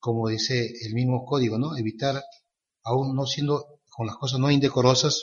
[0.00, 1.76] como dice el mismo código, ¿no?
[1.76, 2.20] Evitar,
[2.82, 5.22] aún no siendo con las cosas no indecorosas,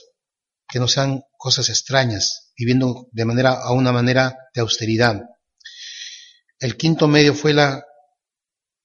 [0.66, 5.22] que no sean cosas extrañas, viviendo de manera, a una manera de austeridad.
[6.58, 7.84] El quinto medio fue la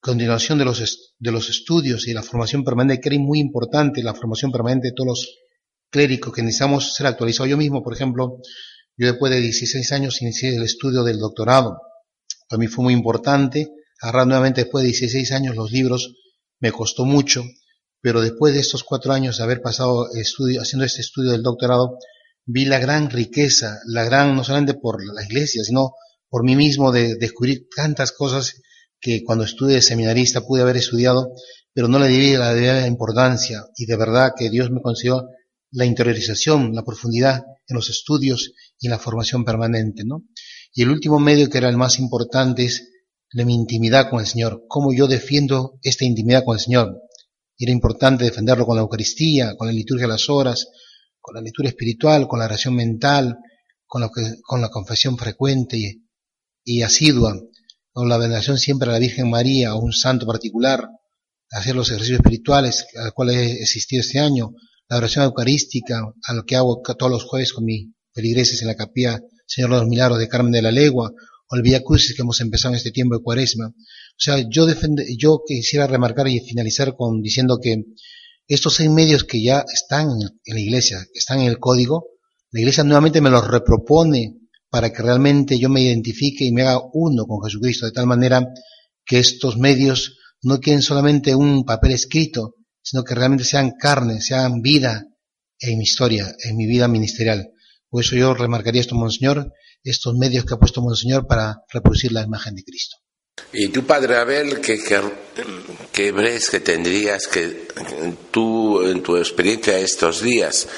[0.00, 4.12] continuación de los, de los estudios y la formación permanente, que era muy importante, la
[4.12, 5.38] formación permanente de todos los
[5.88, 7.48] clérigos que necesitamos ser actualizados.
[7.48, 8.40] Yo mismo, por ejemplo,
[8.96, 11.78] yo después de 16 años inicié el estudio del doctorado
[12.48, 13.70] para mí fue muy importante.
[14.00, 16.14] Agarrar nuevamente después de 16 años los libros
[16.61, 17.44] me costó mucho,
[18.00, 21.98] pero después de estos cuatro años de haber pasado estudio, haciendo este estudio del doctorado,
[22.44, 25.92] vi la gran riqueza, la gran, no solamente por la iglesia, sino
[26.29, 28.60] por mí mismo de, descubrir tantas cosas
[29.00, 31.33] que cuando estudié de seminarista pude haber estudiado,
[31.73, 35.29] pero no le di la debida importancia y de verdad que Dios me concedió
[35.70, 40.25] la interiorización, la profundidad en los estudios y en la formación permanente, ¿no?
[40.79, 42.88] Y el último medio que era el más importante es
[43.33, 47.02] la mi intimidad con el Señor, cómo yo defiendo esta intimidad con el Señor.
[47.58, 50.68] era importante defenderlo con la Eucaristía, con la liturgia de las horas,
[51.20, 53.38] con la lectura espiritual, con la oración mental,
[53.87, 56.06] con, lo que, con la confesión frecuente y,
[56.62, 57.35] y asidua,
[57.90, 60.88] con la veneración siempre a la Virgen María o un santo particular,
[61.50, 64.52] hacer los ejercicios espirituales a los cuales he existido este año,
[64.88, 68.76] la oración eucarística, a lo que hago todos los jueves con mis feligreses en la
[68.76, 71.11] capilla Señor los Milagros de Carmen de la Legua,
[71.51, 73.69] o el Villa Crucis que hemos empezado en este tiempo de cuaresma.
[73.69, 74.67] O sea, yo,
[75.17, 77.83] yo quisiera remarcar y finalizar con diciendo que
[78.46, 80.11] estos seis medios que ya están
[80.44, 82.07] en la iglesia, que están en el código,
[82.51, 84.37] La iglesia nuevamente me los repropone
[84.71, 88.46] para que realmente yo me identifique y me haga uno con Jesucristo, de tal manera
[89.05, 94.63] que estos medios no queden solamente un papel escrito, sino que realmente sean carne, sean
[94.63, 95.05] vida
[95.61, 97.51] en mi historia, en mi vida ministerial.
[97.90, 102.22] Por eso yo remarcaría esto, Monseñor, estos medios que ha puesto Monseñor para reproducir la
[102.22, 102.96] imagen de Cristo.
[103.52, 106.12] ¿Y tu padre Abel, qué, qué,
[106.50, 107.68] que tendrías que
[108.30, 110.68] tú, en tu experiencia estos días?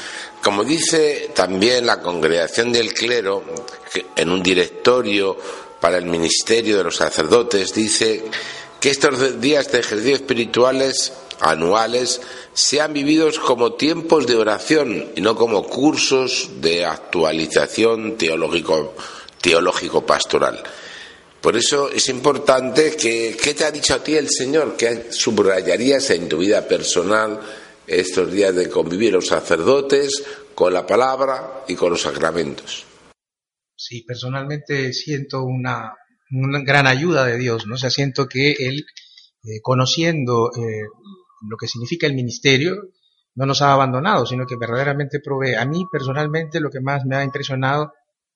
[0.42, 3.44] Como dice también la congregación del clero,
[4.16, 5.36] en un directorio
[5.80, 8.24] para el ministerio de los sacerdotes, dice
[8.78, 12.20] que estos días de ejercicio espirituales anuales
[12.52, 18.94] sean vividos como tiempos de oración y no como cursos de actualización teológico,
[19.40, 20.62] teológico pastoral.
[21.40, 24.76] Por eso es importante que, ¿qué te ha dicho a ti el Señor?
[24.76, 27.40] ¿Qué subrayarías en tu vida personal
[27.86, 30.22] estos días de convivir los sacerdotes
[30.54, 32.84] con la palabra y con los sacramentos?
[33.74, 35.94] Sí, personalmente siento una,
[36.66, 37.76] gran ayuda de Dios, ¿no?
[37.76, 38.84] O siento que Él,
[39.42, 40.84] eh, conociendo eh,
[41.48, 42.76] lo que significa el ministerio,
[43.34, 45.54] no nos ha abandonado, sino que verdaderamente provee.
[45.54, 47.92] A mí personalmente lo que más me ha impresionado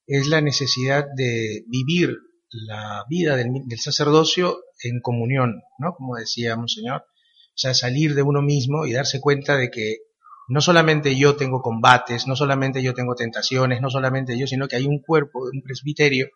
[0.07, 2.17] es la necesidad de vivir
[2.51, 5.95] la vida del, sacerdocio en comunión, ¿no?
[5.95, 9.97] Como decía Monseñor, o sea, salir de uno mismo y darse cuenta de que
[10.49, 14.77] no solamente yo tengo combates, no solamente yo tengo tentaciones, no solamente yo, sino que
[14.77, 16.29] hay un cuerpo, un presbiterio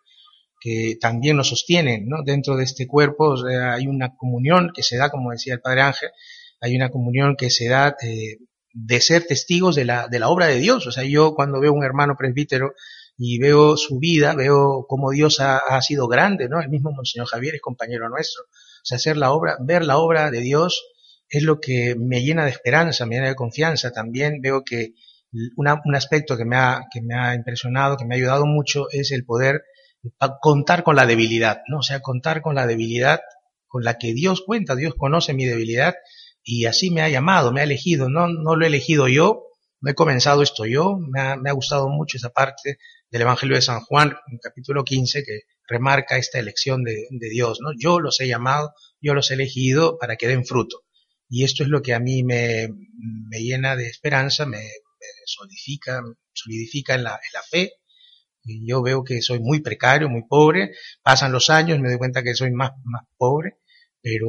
[0.59, 2.23] que también nos sostiene, ¿no?
[2.23, 6.09] Dentro de este cuerpo hay una comunión que se da, como decía el Padre Ángel,
[6.61, 8.37] hay una comunión que se da eh,
[8.73, 10.85] de ser testigos de la, de la obra de Dios.
[10.87, 12.73] O sea, yo cuando veo un hermano presbítero
[13.17, 16.61] y veo su vida, veo cómo Dios ha, sido grande, ¿no?
[16.61, 18.43] El mismo Monseñor Javier es compañero nuestro.
[18.43, 20.85] O sea, hacer la obra, ver la obra de Dios
[21.27, 23.91] es lo que me llena de esperanza, me llena de confianza.
[23.91, 24.93] También veo que
[25.57, 29.11] un aspecto que me, ha, que me ha impresionado, que me ha ayudado mucho, es
[29.11, 29.63] el poder
[30.41, 31.79] contar con la debilidad, ¿no?
[31.79, 33.19] O sea, contar con la debilidad
[33.67, 35.93] con la que Dios cuenta, Dios conoce mi debilidad
[36.51, 39.43] y así me ha llamado, me ha elegido, no, no lo he elegido yo,
[39.81, 42.79] no he comenzado esto yo, me ha, me ha gustado mucho esa parte
[43.11, 47.69] del Evangelio de San Juan, capítulo 15, que remarca esta elección de, Dios, ¿no?
[47.77, 50.85] Yo los he llamado, yo los he elegido para que den fruto.
[51.29, 54.63] Y esto es lo que a mí me, me llena de esperanza, me,
[55.25, 56.01] solidifica,
[56.33, 57.73] solidifica en la, en la fe.
[58.65, 60.71] Yo veo que soy muy precario, muy pobre.
[61.03, 63.58] Pasan los años, me doy cuenta que soy más, más pobre,
[64.01, 64.27] pero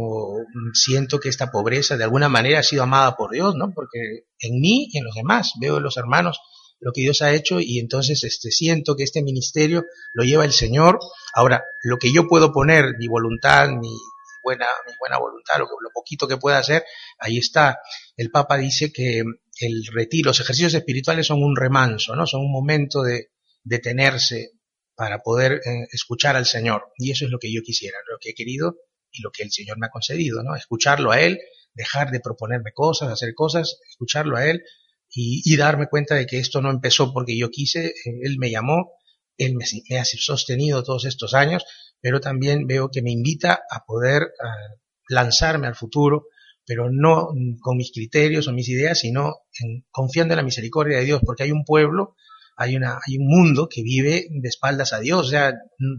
[0.74, 3.72] siento que esta pobreza de alguna manera ha sido amada por Dios, ¿no?
[3.72, 6.40] Porque en mí y en los demás veo en los hermanos
[6.80, 10.52] lo que Dios ha hecho y entonces este, siento que este ministerio lo lleva el
[10.52, 10.98] Señor.
[11.34, 13.92] Ahora, lo que yo puedo poner, mi voluntad, mi
[14.42, 16.84] buena, mi buena voluntad, lo, lo poquito que pueda hacer,
[17.18, 17.80] ahí está.
[18.16, 19.22] El Papa dice que
[19.60, 22.26] el retiro, los ejercicios espirituales son un remanso, ¿no?
[22.26, 23.28] Son un momento de
[23.62, 24.52] detenerse
[24.96, 26.92] para poder eh, escuchar al Señor.
[26.96, 28.76] Y eso es lo que yo quisiera, lo que he querido
[29.12, 30.54] y lo que el Señor me ha concedido, ¿no?
[30.56, 31.40] Escucharlo a Él,
[31.74, 34.62] dejar de proponerme cosas, hacer cosas, escucharlo a Él,
[35.12, 38.92] y, darme cuenta de que esto no empezó porque yo quise, eh, él me llamó,
[39.36, 41.64] él me, ha sostenido todos estos años,
[42.00, 44.28] pero también veo que me invita a poder
[45.08, 46.26] lanzarme al futuro,
[46.64, 47.30] pero no
[47.60, 49.38] con mis criterios o mis ideas, sino
[49.90, 52.14] confiando en la misericordia de Dios, porque hay un pueblo,
[52.56, 55.54] hay, una, hay un mundo que vive de espaldas a Dios, o sea,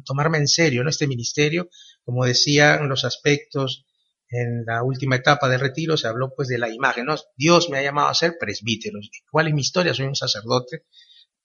[0.05, 0.89] tomarme en serio ¿no?
[0.89, 1.69] este ministerio,
[2.03, 3.85] como decían los aspectos
[4.31, 7.15] en la última etapa del retiro se habló pues de la imagen, ¿no?
[7.35, 8.99] Dios me ha llamado a ser presbítero.
[9.29, 9.93] ¿Cuál es mi historia?
[9.93, 10.85] Soy un sacerdote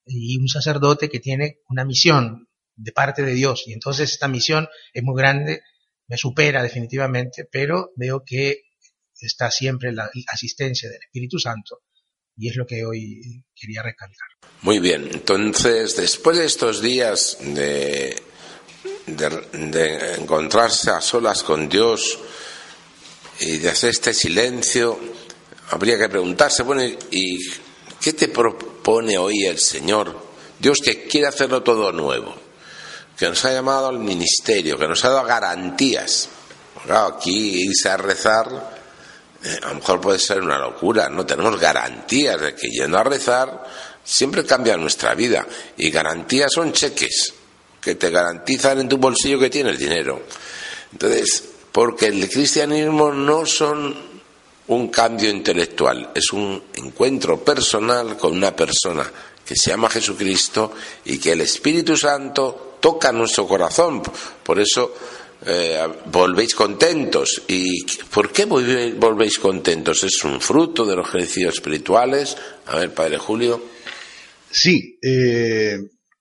[0.07, 4.69] y un sacerdote que tiene una misión de parte de Dios y entonces esta misión
[4.93, 5.63] es muy grande,
[6.07, 8.63] me supera definitivamente, pero veo que
[9.19, 11.83] está siempre la asistencia del Espíritu Santo
[12.37, 14.29] y es lo que hoy quería recalcar.
[14.63, 18.15] Muy bien, entonces después de estos días de,
[19.07, 22.19] de, de encontrarse a solas con Dios,
[23.41, 24.99] y de hacer este silencio,
[25.71, 27.39] habría que preguntarse, bueno, ¿y
[28.01, 30.27] qué te propone hoy el Señor?
[30.59, 32.35] Dios que quiere hacerlo todo nuevo,
[33.17, 36.29] que nos ha llamado al ministerio, que nos ha dado garantías.
[36.85, 38.81] Claro, aquí irse a rezar,
[39.43, 43.05] eh, a lo mejor puede ser una locura, no tenemos garantías de que yendo a
[43.05, 43.65] rezar
[44.03, 45.47] siempre cambia nuestra vida.
[45.77, 47.35] Y garantías son cheques
[47.87, 50.23] que te garantizan en tu bolsillo que tienes dinero.
[50.91, 53.95] Entonces, porque el cristianismo no son
[54.67, 59.09] un cambio intelectual, es un encuentro personal con una persona
[59.47, 60.73] que se llama Jesucristo
[61.05, 64.03] y que el Espíritu Santo toca nuestro corazón.
[64.43, 64.93] Por eso
[65.47, 67.41] eh, volvéis contentos.
[67.47, 70.03] ¿Y por qué volvéis contentos?
[70.03, 72.37] ¿Es un fruto de los ejercicios espirituales?
[72.67, 73.63] A ver, Padre Julio.
[74.51, 75.79] Sí, eh,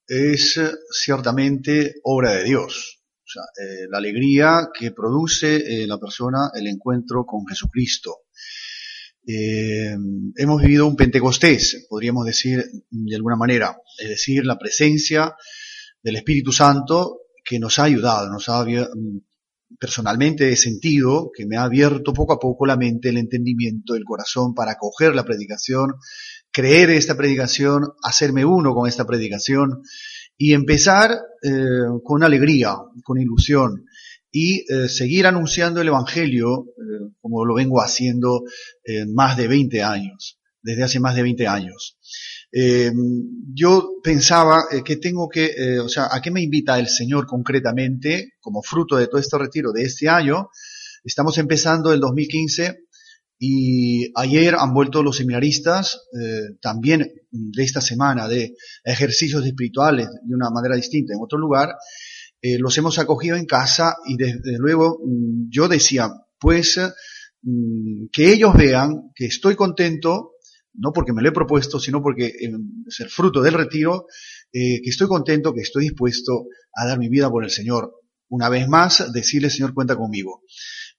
[0.07, 0.59] es
[0.91, 3.01] ciertamente obra de Dios.
[3.25, 8.25] O sea, eh, la alegría que produce en la persona el encuentro con Jesucristo.
[9.27, 9.95] Eh,
[10.35, 15.35] hemos vivido un Pentecostés, podríamos decir de alguna manera, es decir, la presencia
[16.03, 18.63] del Espíritu Santo que nos ha ayudado, nos ha
[19.79, 24.03] personalmente he sentido que me ha abierto poco a poco la mente, el entendimiento, el
[24.03, 25.93] corazón para acoger la predicación,
[26.55, 29.81] creer esta predicación, hacerme uno con esta predicación
[30.37, 31.51] y empezar eh,
[32.01, 33.83] con alegría, con ilusión
[34.31, 38.43] y eh, seguir anunciando el Evangelio eh, como lo vengo haciendo
[38.85, 41.97] en más de 20 años, desde hace más de 20 años.
[43.53, 48.61] Yo pensaba que tengo que, o sea, ¿a qué me invita el Señor concretamente como
[48.61, 50.47] fruto de todo este retiro de este año?
[51.03, 52.84] Estamos empezando el 2015
[53.47, 56.01] y ayer han vuelto los seminaristas,
[56.61, 61.75] también de esta semana, de ejercicios espirituales de una manera distinta en otro lugar.
[62.41, 66.79] los hemos acogido en casa y desde luego mm, yo decía, pues,
[67.41, 70.35] mm, que ellos vean que estoy contento
[70.77, 72.33] no porque me lo he propuesto, sino porque
[72.87, 74.07] es el fruto del retiro,
[74.51, 77.93] eh, que estoy contento, que estoy dispuesto a dar mi vida por el Señor.
[78.29, 80.41] Una vez más, decirle, Señor, cuenta conmigo.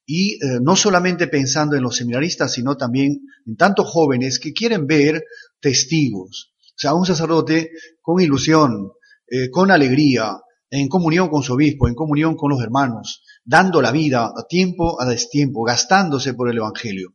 [0.07, 4.87] Y eh, no solamente pensando en los seminaristas, sino también en tantos jóvenes que quieren
[4.87, 5.25] ver
[5.61, 6.55] testigos.
[6.61, 8.93] O sea, un sacerdote con ilusión,
[9.27, 10.37] eh, con alegría,
[10.71, 15.01] en comunión con su obispo, en comunión con los hermanos, dando la vida a tiempo,
[15.01, 17.15] a destiempo, gastándose por el Evangelio.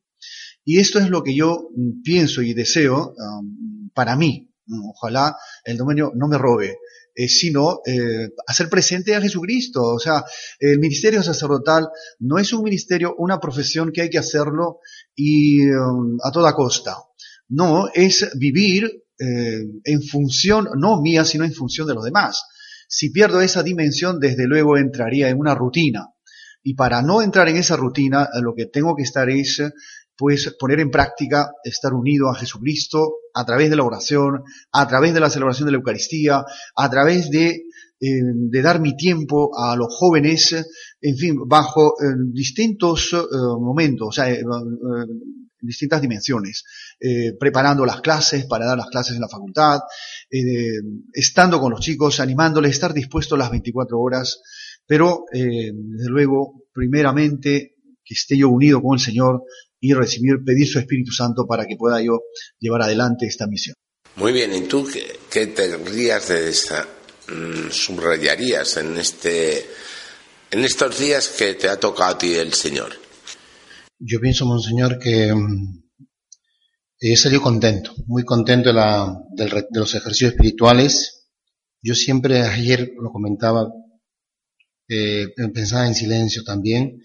[0.66, 3.14] Y esto es lo que yo mm, pienso y deseo
[3.94, 4.50] para mí.
[4.94, 5.36] Ojalá
[5.66, 6.78] el dominio no me robe,
[7.14, 9.84] eh, sino eh, hacer presente a Jesucristo.
[9.84, 10.24] O sea,
[10.60, 11.90] el ministerio sacerdotal
[12.20, 14.80] no es un ministerio, una profesión que hay que hacerlo
[15.16, 16.96] y um, a toda costa.
[17.50, 22.44] No, es vivir eh, en función, no mía, sino en función de los demás.
[22.88, 26.08] Si pierdo esa dimensión, desde luego entraría en una rutina.
[26.64, 29.62] Y para no entrar en esa rutina, lo que tengo que estar es
[30.22, 35.16] pues poner en práctica estar unido a Jesucristo a través de la oración, a través
[35.16, 36.46] de la celebración de la Eucaristía,
[36.76, 37.48] a través de,
[38.00, 40.56] eh, de dar mi tiempo a los jóvenes,
[41.02, 43.18] en fin, bajo eh, distintos eh,
[43.60, 44.28] momentos, o sea,
[45.60, 46.66] distintas dimensiones,
[47.40, 49.80] preparando las clases para dar las clases en la facultad,
[51.14, 54.42] estando con los chicos, animándoles, estar dispuesto las 24 horas,
[54.88, 59.44] pero desde luego, primeramente, que esté yo unido con el Señor,
[59.82, 62.22] y recibir, pedir su Espíritu Santo para que pueda yo
[62.60, 63.76] llevar adelante esta misión.
[64.16, 66.88] Muy bien, ¿y tú qué, qué te rías de esta,
[67.28, 69.66] mm, subrayarías en, este,
[70.52, 72.92] en estos días que te ha tocado a ti el Señor?
[73.98, 75.84] Yo pienso, Monseñor, que mm,
[77.00, 81.30] he salido contento, muy contento de, la, de los ejercicios espirituales.
[81.82, 83.68] Yo siempre, ayer lo comentaba,
[84.88, 87.02] eh, pensaba en silencio también,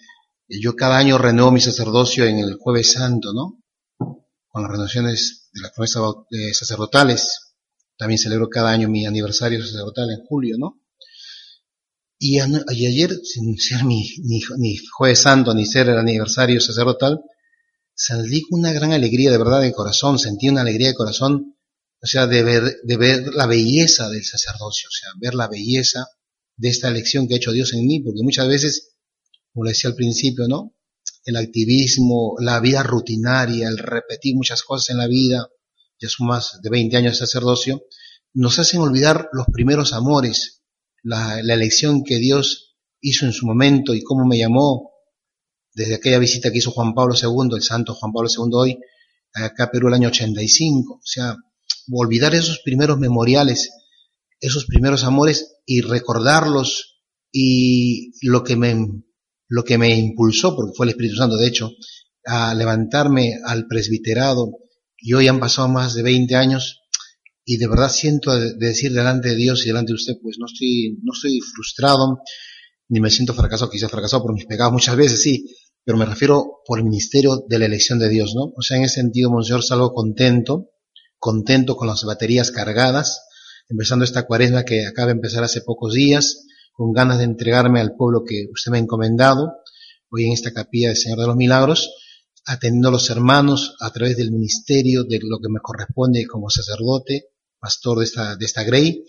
[0.49, 3.63] yo cada año renuevo mi sacerdocio en el jueves santo, ¿no?
[4.49, 6.03] Con las renovaciones de las promesas
[6.53, 7.55] sacerdotales.
[7.99, 10.81] También celebro cada año mi aniversario sacerdotal en julio, ¿no?
[12.19, 17.21] Y, ayer, sin ser mi, ni, jueves santo, ni ser el aniversario sacerdotal,
[17.95, 21.57] salí con una gran alegría de verdad de corazón, sentí una alegría de corazón,
[22.01, 26.07] o sea, de ver, de ver la belleza del sacerdocio, o sea, ver la belleza
[26.57, 28.96] de esta elección que ha hecho Dios en mí, porque muchas veces
[29.57, 30.75] como le decía al principio, ¿no?
[31.25, 35.49] El activismo, la vida rutinaria, el repetir muchas cosas en la vida,
[35.99, 37.83] ya son más de 20 años de sacerdocio,
[38.35, 40.63] nos hacen olvidar los primeros amores,
[41.03, 44.91] la, elección que Dios hizo en su momento y cómo me llamó
[45.73, 48.79] desde aquella visita que hizo Juan Pablo II, el santo Juan Pablo II hoy,
[49.33, 50.97] acá a Perú el año 85.
[50.97, 51.35] O sea,
[51.93, 53.71] olvidar esos primeros memoriales,
[54.39, 57.01] esos primeros amores y recordarlos
[57.33, 59.07] y lo que me
[59.49, 61.71] lo que me impulsó, porque fue el Espíritu Santo, de hecho,
[62.25, 64.53] a levantarme al presbiterado,
[64.99, 66.83] y hoy han pasado más de 20 años,
[67.45, 70.47] y de verdad siento de decir delante de Dios y delante de usted, pues no
[70.47, 72.19] estoy, no estoy frustrado,
[72.89, 75.47] ni me siento fracasado, quizás fracasado por mis pecados muchas veces, sí,
[75.85, 78.53] pero me refiero por el ministerio de la elección de Dios, ¿no?
[78.57, 80.71] O sea, en ese sentido, Monseñor, salgo contento,
[81.19, 83.23] contento con las baterías cargadas,
[83.69, 86.46] empezando esta cuaresma que acaba de empezar hace pocos días,
[86.77, 89.55] con ganas de entregarme al pueblo que usted me ha encomendado,
[90.11, 91.91] hoy en esta capilla del Señor de los Milagros,
[92.45, 97.31] atendiendo a los hermanos a través del ministerio, de lo que me corresponde como sacerdote,
[97.59, 99.05] pastor de esta, de esta Grey,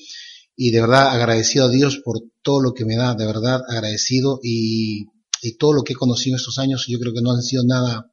[0.55, 4.39] y de verdad agradecido a Dios por todo lo que me da, de verdad agradecido
[4.41, 5.07] y,
[5.41, 8.11] y todo lo que he conocido estos años, yo creo que no han sido nada,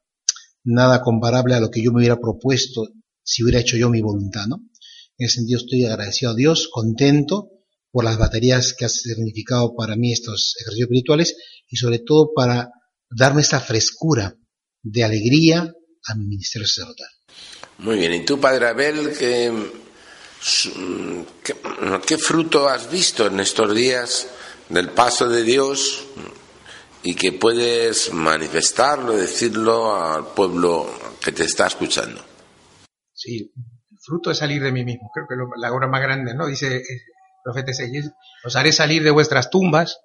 [0.65, 2.89] nada comparable a lo que yo me hubiera propuesto
[3.23, 4.57] si hubiera hecho yo mi voluntad, ¿no?
[5.17, 7.54] En ese sentido estoy agradecido a Dios, contento
[7.95, 11.37] por las baterías que ha significado para mí estos ejercicios espirituales
[11.69, 12.69] y sobre todo para
[13.09, 14.35] darme esta frescura
[14.83, 15.61] de alegría
[16.05, 17.07] a mi ministerio sacerdotal.
[17.77, 19.49] Muy bien, ¿y tú, Padre Abel, qué,
[21.41, 21.55] qué,
[22.05, 24.27] qué fruto has visto en estos días
[24.67, 26.05] del paso de Dios
[27.01, 32.21] y que puedes manifestarlo, decirlo al pueblo que te está escuchando?
[33.13, 35.09] Sí, el fruto es salir de mí mismo.
[35.13, 36.45] Creo que lo, la obra más grande, ¿no?
[36.45, 37.14] Dice el
[37.45, 37.71] profeta
[38.43, 39.99] os haré salir de vuestras tumbas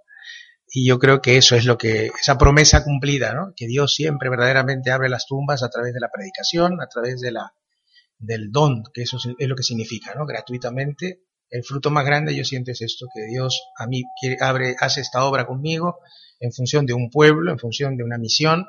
[0.72, 3.55] y yo creo que eso es lo que, esa promesa cumplida, ¿no?
[3.57, 7.32] Que Dios siempre verdaderamente abre las tumbas a través de la predicación, a través de
[7.32, 7.55] la,
[8.18, 10.26] del don, que eso es lo que significa, ¿no?
[10.26, 11.22] Gratuitamente.
[11.49, 14.05] El fruto más grande yo siento es esto, que Dios a mí
[14.41, 15.99] abre, hace esta obra conmigo
[16.38, 18.66] en función de un pueblo, en función de una misión,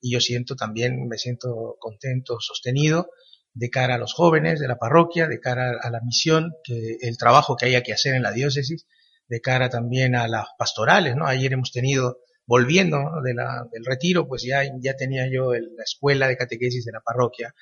[0.00, 3.10] y yo siento también, me siento contento, sostenido
[3.54, 7.16] de cara a los jóvenes de la parroquia, de cara a la misión, que el
[7.18, 8.86] trabajo que haya que hacer en la diócesis,
[9.28, 11.26] de cara también a las pastorales, ¿no?
[11.26, 13.22] Ayer hemos tenido, volviendo ¿no?
[13.22, 17.00] de la, del retiro, pues ya, ya tenía yo la escuela de catequesis de la
[17.00, 17.54] parroquia,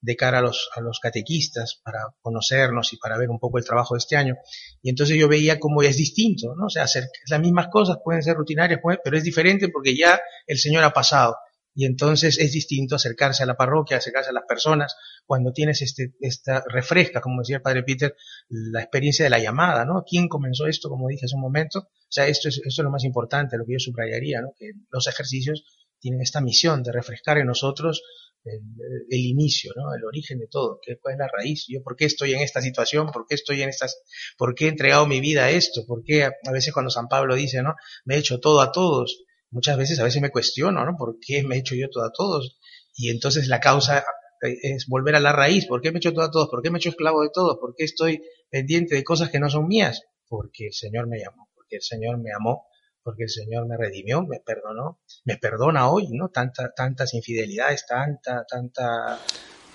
[0.00, 3.64] de cara a los, a los catequistas para conocernos y para ver un poco el
[3.64, 4.36] trabajo de este año.
[4.82, 6.66] Y entonces yo veía cómo es distinto, ¿no?
[6.66, 10.58] O sea, hacer las mismas cosas pueden ser rutinarias, pero es diferente porque ya el
[10.58, 11.36] Señor ha pasado.
[11.78, 14.96] Y entonces es distinto acercarse a la parroquia, acercarse a las personas,
[15.26, 18.16] cuando tienes este, esta, refresca, como decía el padre Peter,
[18.48, 20.02] la experiencia de la llamada, ¿no?
[20.08, 21.80] ¿Quién comenzó esto, como dije hace un momento?
[21.80, 24.54] O sea, esto es, esto es lo más importante, lo que yo subrayaría, ¿no?
[24.58, 25.64] Que los ejercicios
[26.00, 28.02] tienen esta misión de refrescar en nosotros
[28.42, 29.94] el, inicio, ¿no?
[29.94, 33.10] El origen de todo, que es la raíz, yo por qué estoy en esta situación,
[33.12, 34.00] por qué estoy en estas,
[34.38, 37.08] por qué he entregado mi vida a esto, por qué a, a veces cuando San
[37.08, 37.74] Pablo dice, ¿no?
[38.06, 39.24] Me he hecho todo a todos,
[39.56, 40.96] muchas veces a veces me cuestiono, ¿no?
[40.98, 42.58] ¿Por qué me he hecho yo todo a todos?
[42.94, 44.04] Y entonces la causa
[44.42, 46.50] es volver a la raíz, ¿por qué me he hecho todo a todos?
[46.50, 47.56] ¿Por qué me he hecho esclavo de todos?
[47.58, 50.02] ¿Por qué estoy pendiente de cosas que no son mías?
[50.28, 52.66] Porque el Señor me llamó, porque el Señor me amó,
[53.02, 56.28] porque el Señor me redimió, me perdonó, me perdona hoy, ¿no?
[56.28, 59.18] Tanta, tantas infidelidades, tanta, tanta,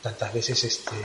[0.03, 0.95] tantas veces este.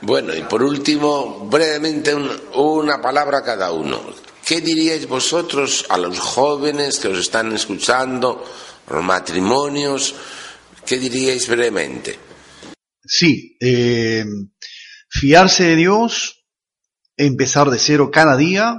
[0.00, 4.00] Bueno, y por último, brevemente un, una palabra a cada uno.
[4.52, 8.44] ¿Qué diríais vosotros a los jóvenes que os están escuchando,
[8.90, 10.14] los matrimonios?
[10.84, 12.18] ¿Qué diríais brevemente?
[13.02, 14.26] Sí, eh,
[15.08, 16.44] fiarse de Dios,
[17.16, 18.76] empezar de cero cada día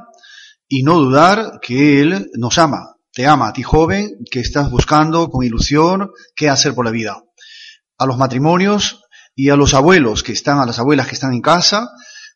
[0.67, 2.97] y no dudar que Él nos ama.
[3.11, 7.23] Te ama a ti joven que estás buscando con ilusión qué hacer por la vida.
[7.97, 9.01] A los matrimonios
[9.33, 11.89] y a los abuelos que están, a las abuelas que están en casa,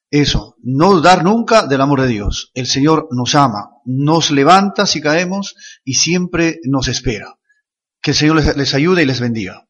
[0.09, 2.51] eso, no dudar nunca del amor de Dios.
[2.53, 7.37] El Señor nos ama, nos levanta si caemos y siempre nos espera.
[8.01, 9.67] Que el Señor les, ayude y les bendiga.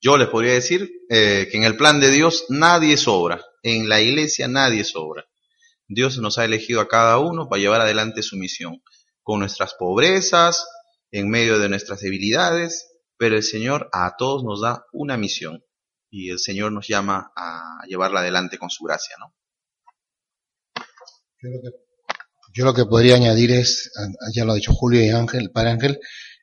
[0.00, 4.00] Yo les podría decir eh, que en el plan de Dios nadie sobra, en la
[4.00, 5.26] iglesia nadie sobra.
[5.88, 8.82] Dios nos ha elegido a cada uno para llevar adelante su misión,
[9.22, 10.66] con nuestras pobrezas,
[11.10, 15.65] en medio de nuestras debilidades, pero el Señor a todos nos da una misión
[16.16, 19.34] y el Señor nos llama a llevarla adelante con su gracia, ¿no?
[22.54, 23.92] Yo lo que, podría añadir es,
[24.34, 26.00] ya lo ha dicho Julio y Ángel, el Padre Ángel,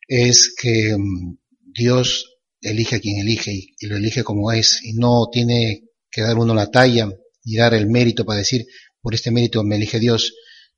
[0.08, 4.94] es que um, Dios elige a quien elige y, y, lo elige como es y
[4.94, 7.10] no tiene que dar uno la talla
[7.44, 8.68] y dar el mérito para decir,
[9.02, 10.36] por este mérito me elige Dios.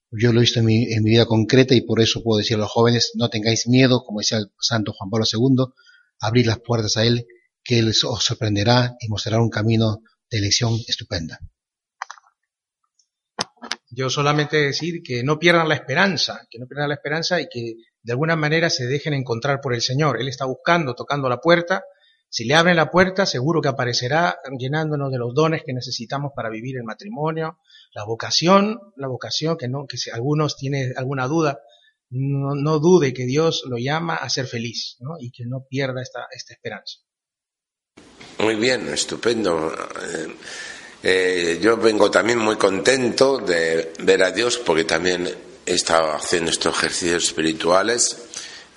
[0.10, 2.56] Yo lo he visto en mi, en mi vida concreta y por eso puedo decir
[2.56, 5.66] a los jóvenes, no tengáis miedo, como decía el santo Juan Pablo II,
[6.22, 7.28] abrir las puertas a Él,
[7.66, 9.98] que Él os sorprenderá y mostrará un camino
[10.30, 11.40] de elección estupenda.
[13.90, 17.76] Yo solamente decir que no pierdan la esperanza, que no pierdan la esperanza y que
[18.04, 20.22] de alguna manera se dejen encontrar por el Señor.
[20.22, 21.84] Él está buscando, tocando la puerta.
[22.30, 26.50] Si le abren la puerta, seguro que aparecerá llenándonos de los dones que necesitamos para
[26.50, 27.60] vivir el matrimonio,
[27.94, 31.60] la vocación, la vocación que no, que algunos tienen alguna duda,
[32.10, 35.16] no, dude que Dios lo llama a ser feliz, ¿no?
[35.20, 37.00] Y que no pierda esta esperanza.
[38.38, 39.74] Muy bien, estupendo.
[40.02, 40.36] Eh,
[41.04, 45.34] eh, yo vengo también muy contento de ver a Dios porque también
[45.66, 48.18] he estado haciendo estos ejercicios espirituales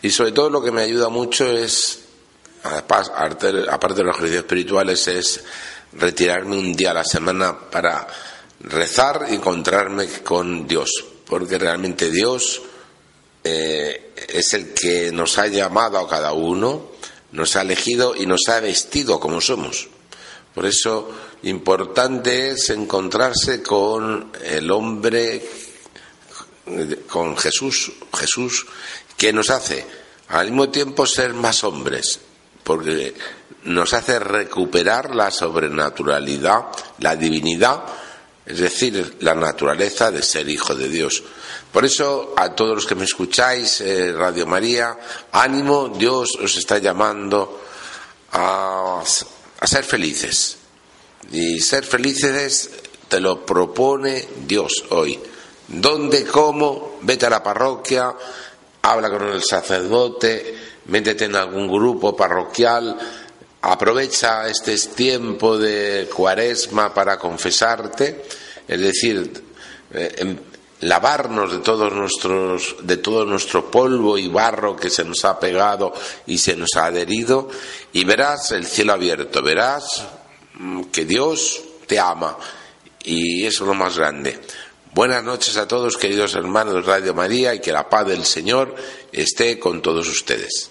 [0.00, 2.00] y sobre todo lo que me ayuda mucho es,
[2.62, 5.44] aparte de los ejercicios espirituales, es
[5.92, 8.06] retirarme un día a la semana para
[8.60, 12.62] rezar y encontrarme con Dios, porque realmente Dios
[13.42, 16.92] eh, es el que nos ha llamado a cada uno,
[17.32, 19.88] nos ha elegido y nos ha vestido como somos.
[20.54, 21.10] Por eso,
[21.42, 25.48] importante es encontrarse con el hombre,
[27.08, 28.66] con Jesús, Jesús,
[29.16, 29.84] que nos hace
[30.28, 32.20] al mismo tiempo ser más hombres,
[32.64, 33.14] porque
[33.64, 36.66] nos hace recuperar la sobrenaturalidad,
[36.98, 37.84] la divinidad,
[38.48, 41.22] es decir, la naturaleza de ser hijo de Dios.
[41.70, 44.98] Por eso, a todos los que me escucháis, eh, Radio María,
[45.32, 47.60] ánimo, Dios os está llamando
[48.32, 49.02] a,
[49.60, 50.56] a ser felices.
[51.30, 52.70] Y ser felices
[53.06, 55.20] te lo propone Dios hoy.
[55.68, 56.96] ¿Dónde, cómo?
[57.02, 58.14] Vete a la parroquia,
[58.80, 62.98] habla con el sacerdote, métete en algún grupo parroquial,
[63.62, 68.24] aprovecha este tiempo de cuaresma para confesarte,
[68.66, 69.44] es decir,
[69.92, 70.36] eh, em,
[70.80, 75.92] lavarnos de todos nuestros de todo nuestro polvo y barro que se nos ha pegado
[76.26, 77.48] y se nos ha adherido
[77.92, 80.04] y verás el cielo abierto, verás
[80.54, 82.36] mm, que Dios te ama
[83.02, 84.38] y eso es lo más grande.
[84.94, 88.74] Buenas noches a todos, queridos hermanos de Radio María, y que la paz del Señor
[89.12, 90.70] esté con todos ustedes.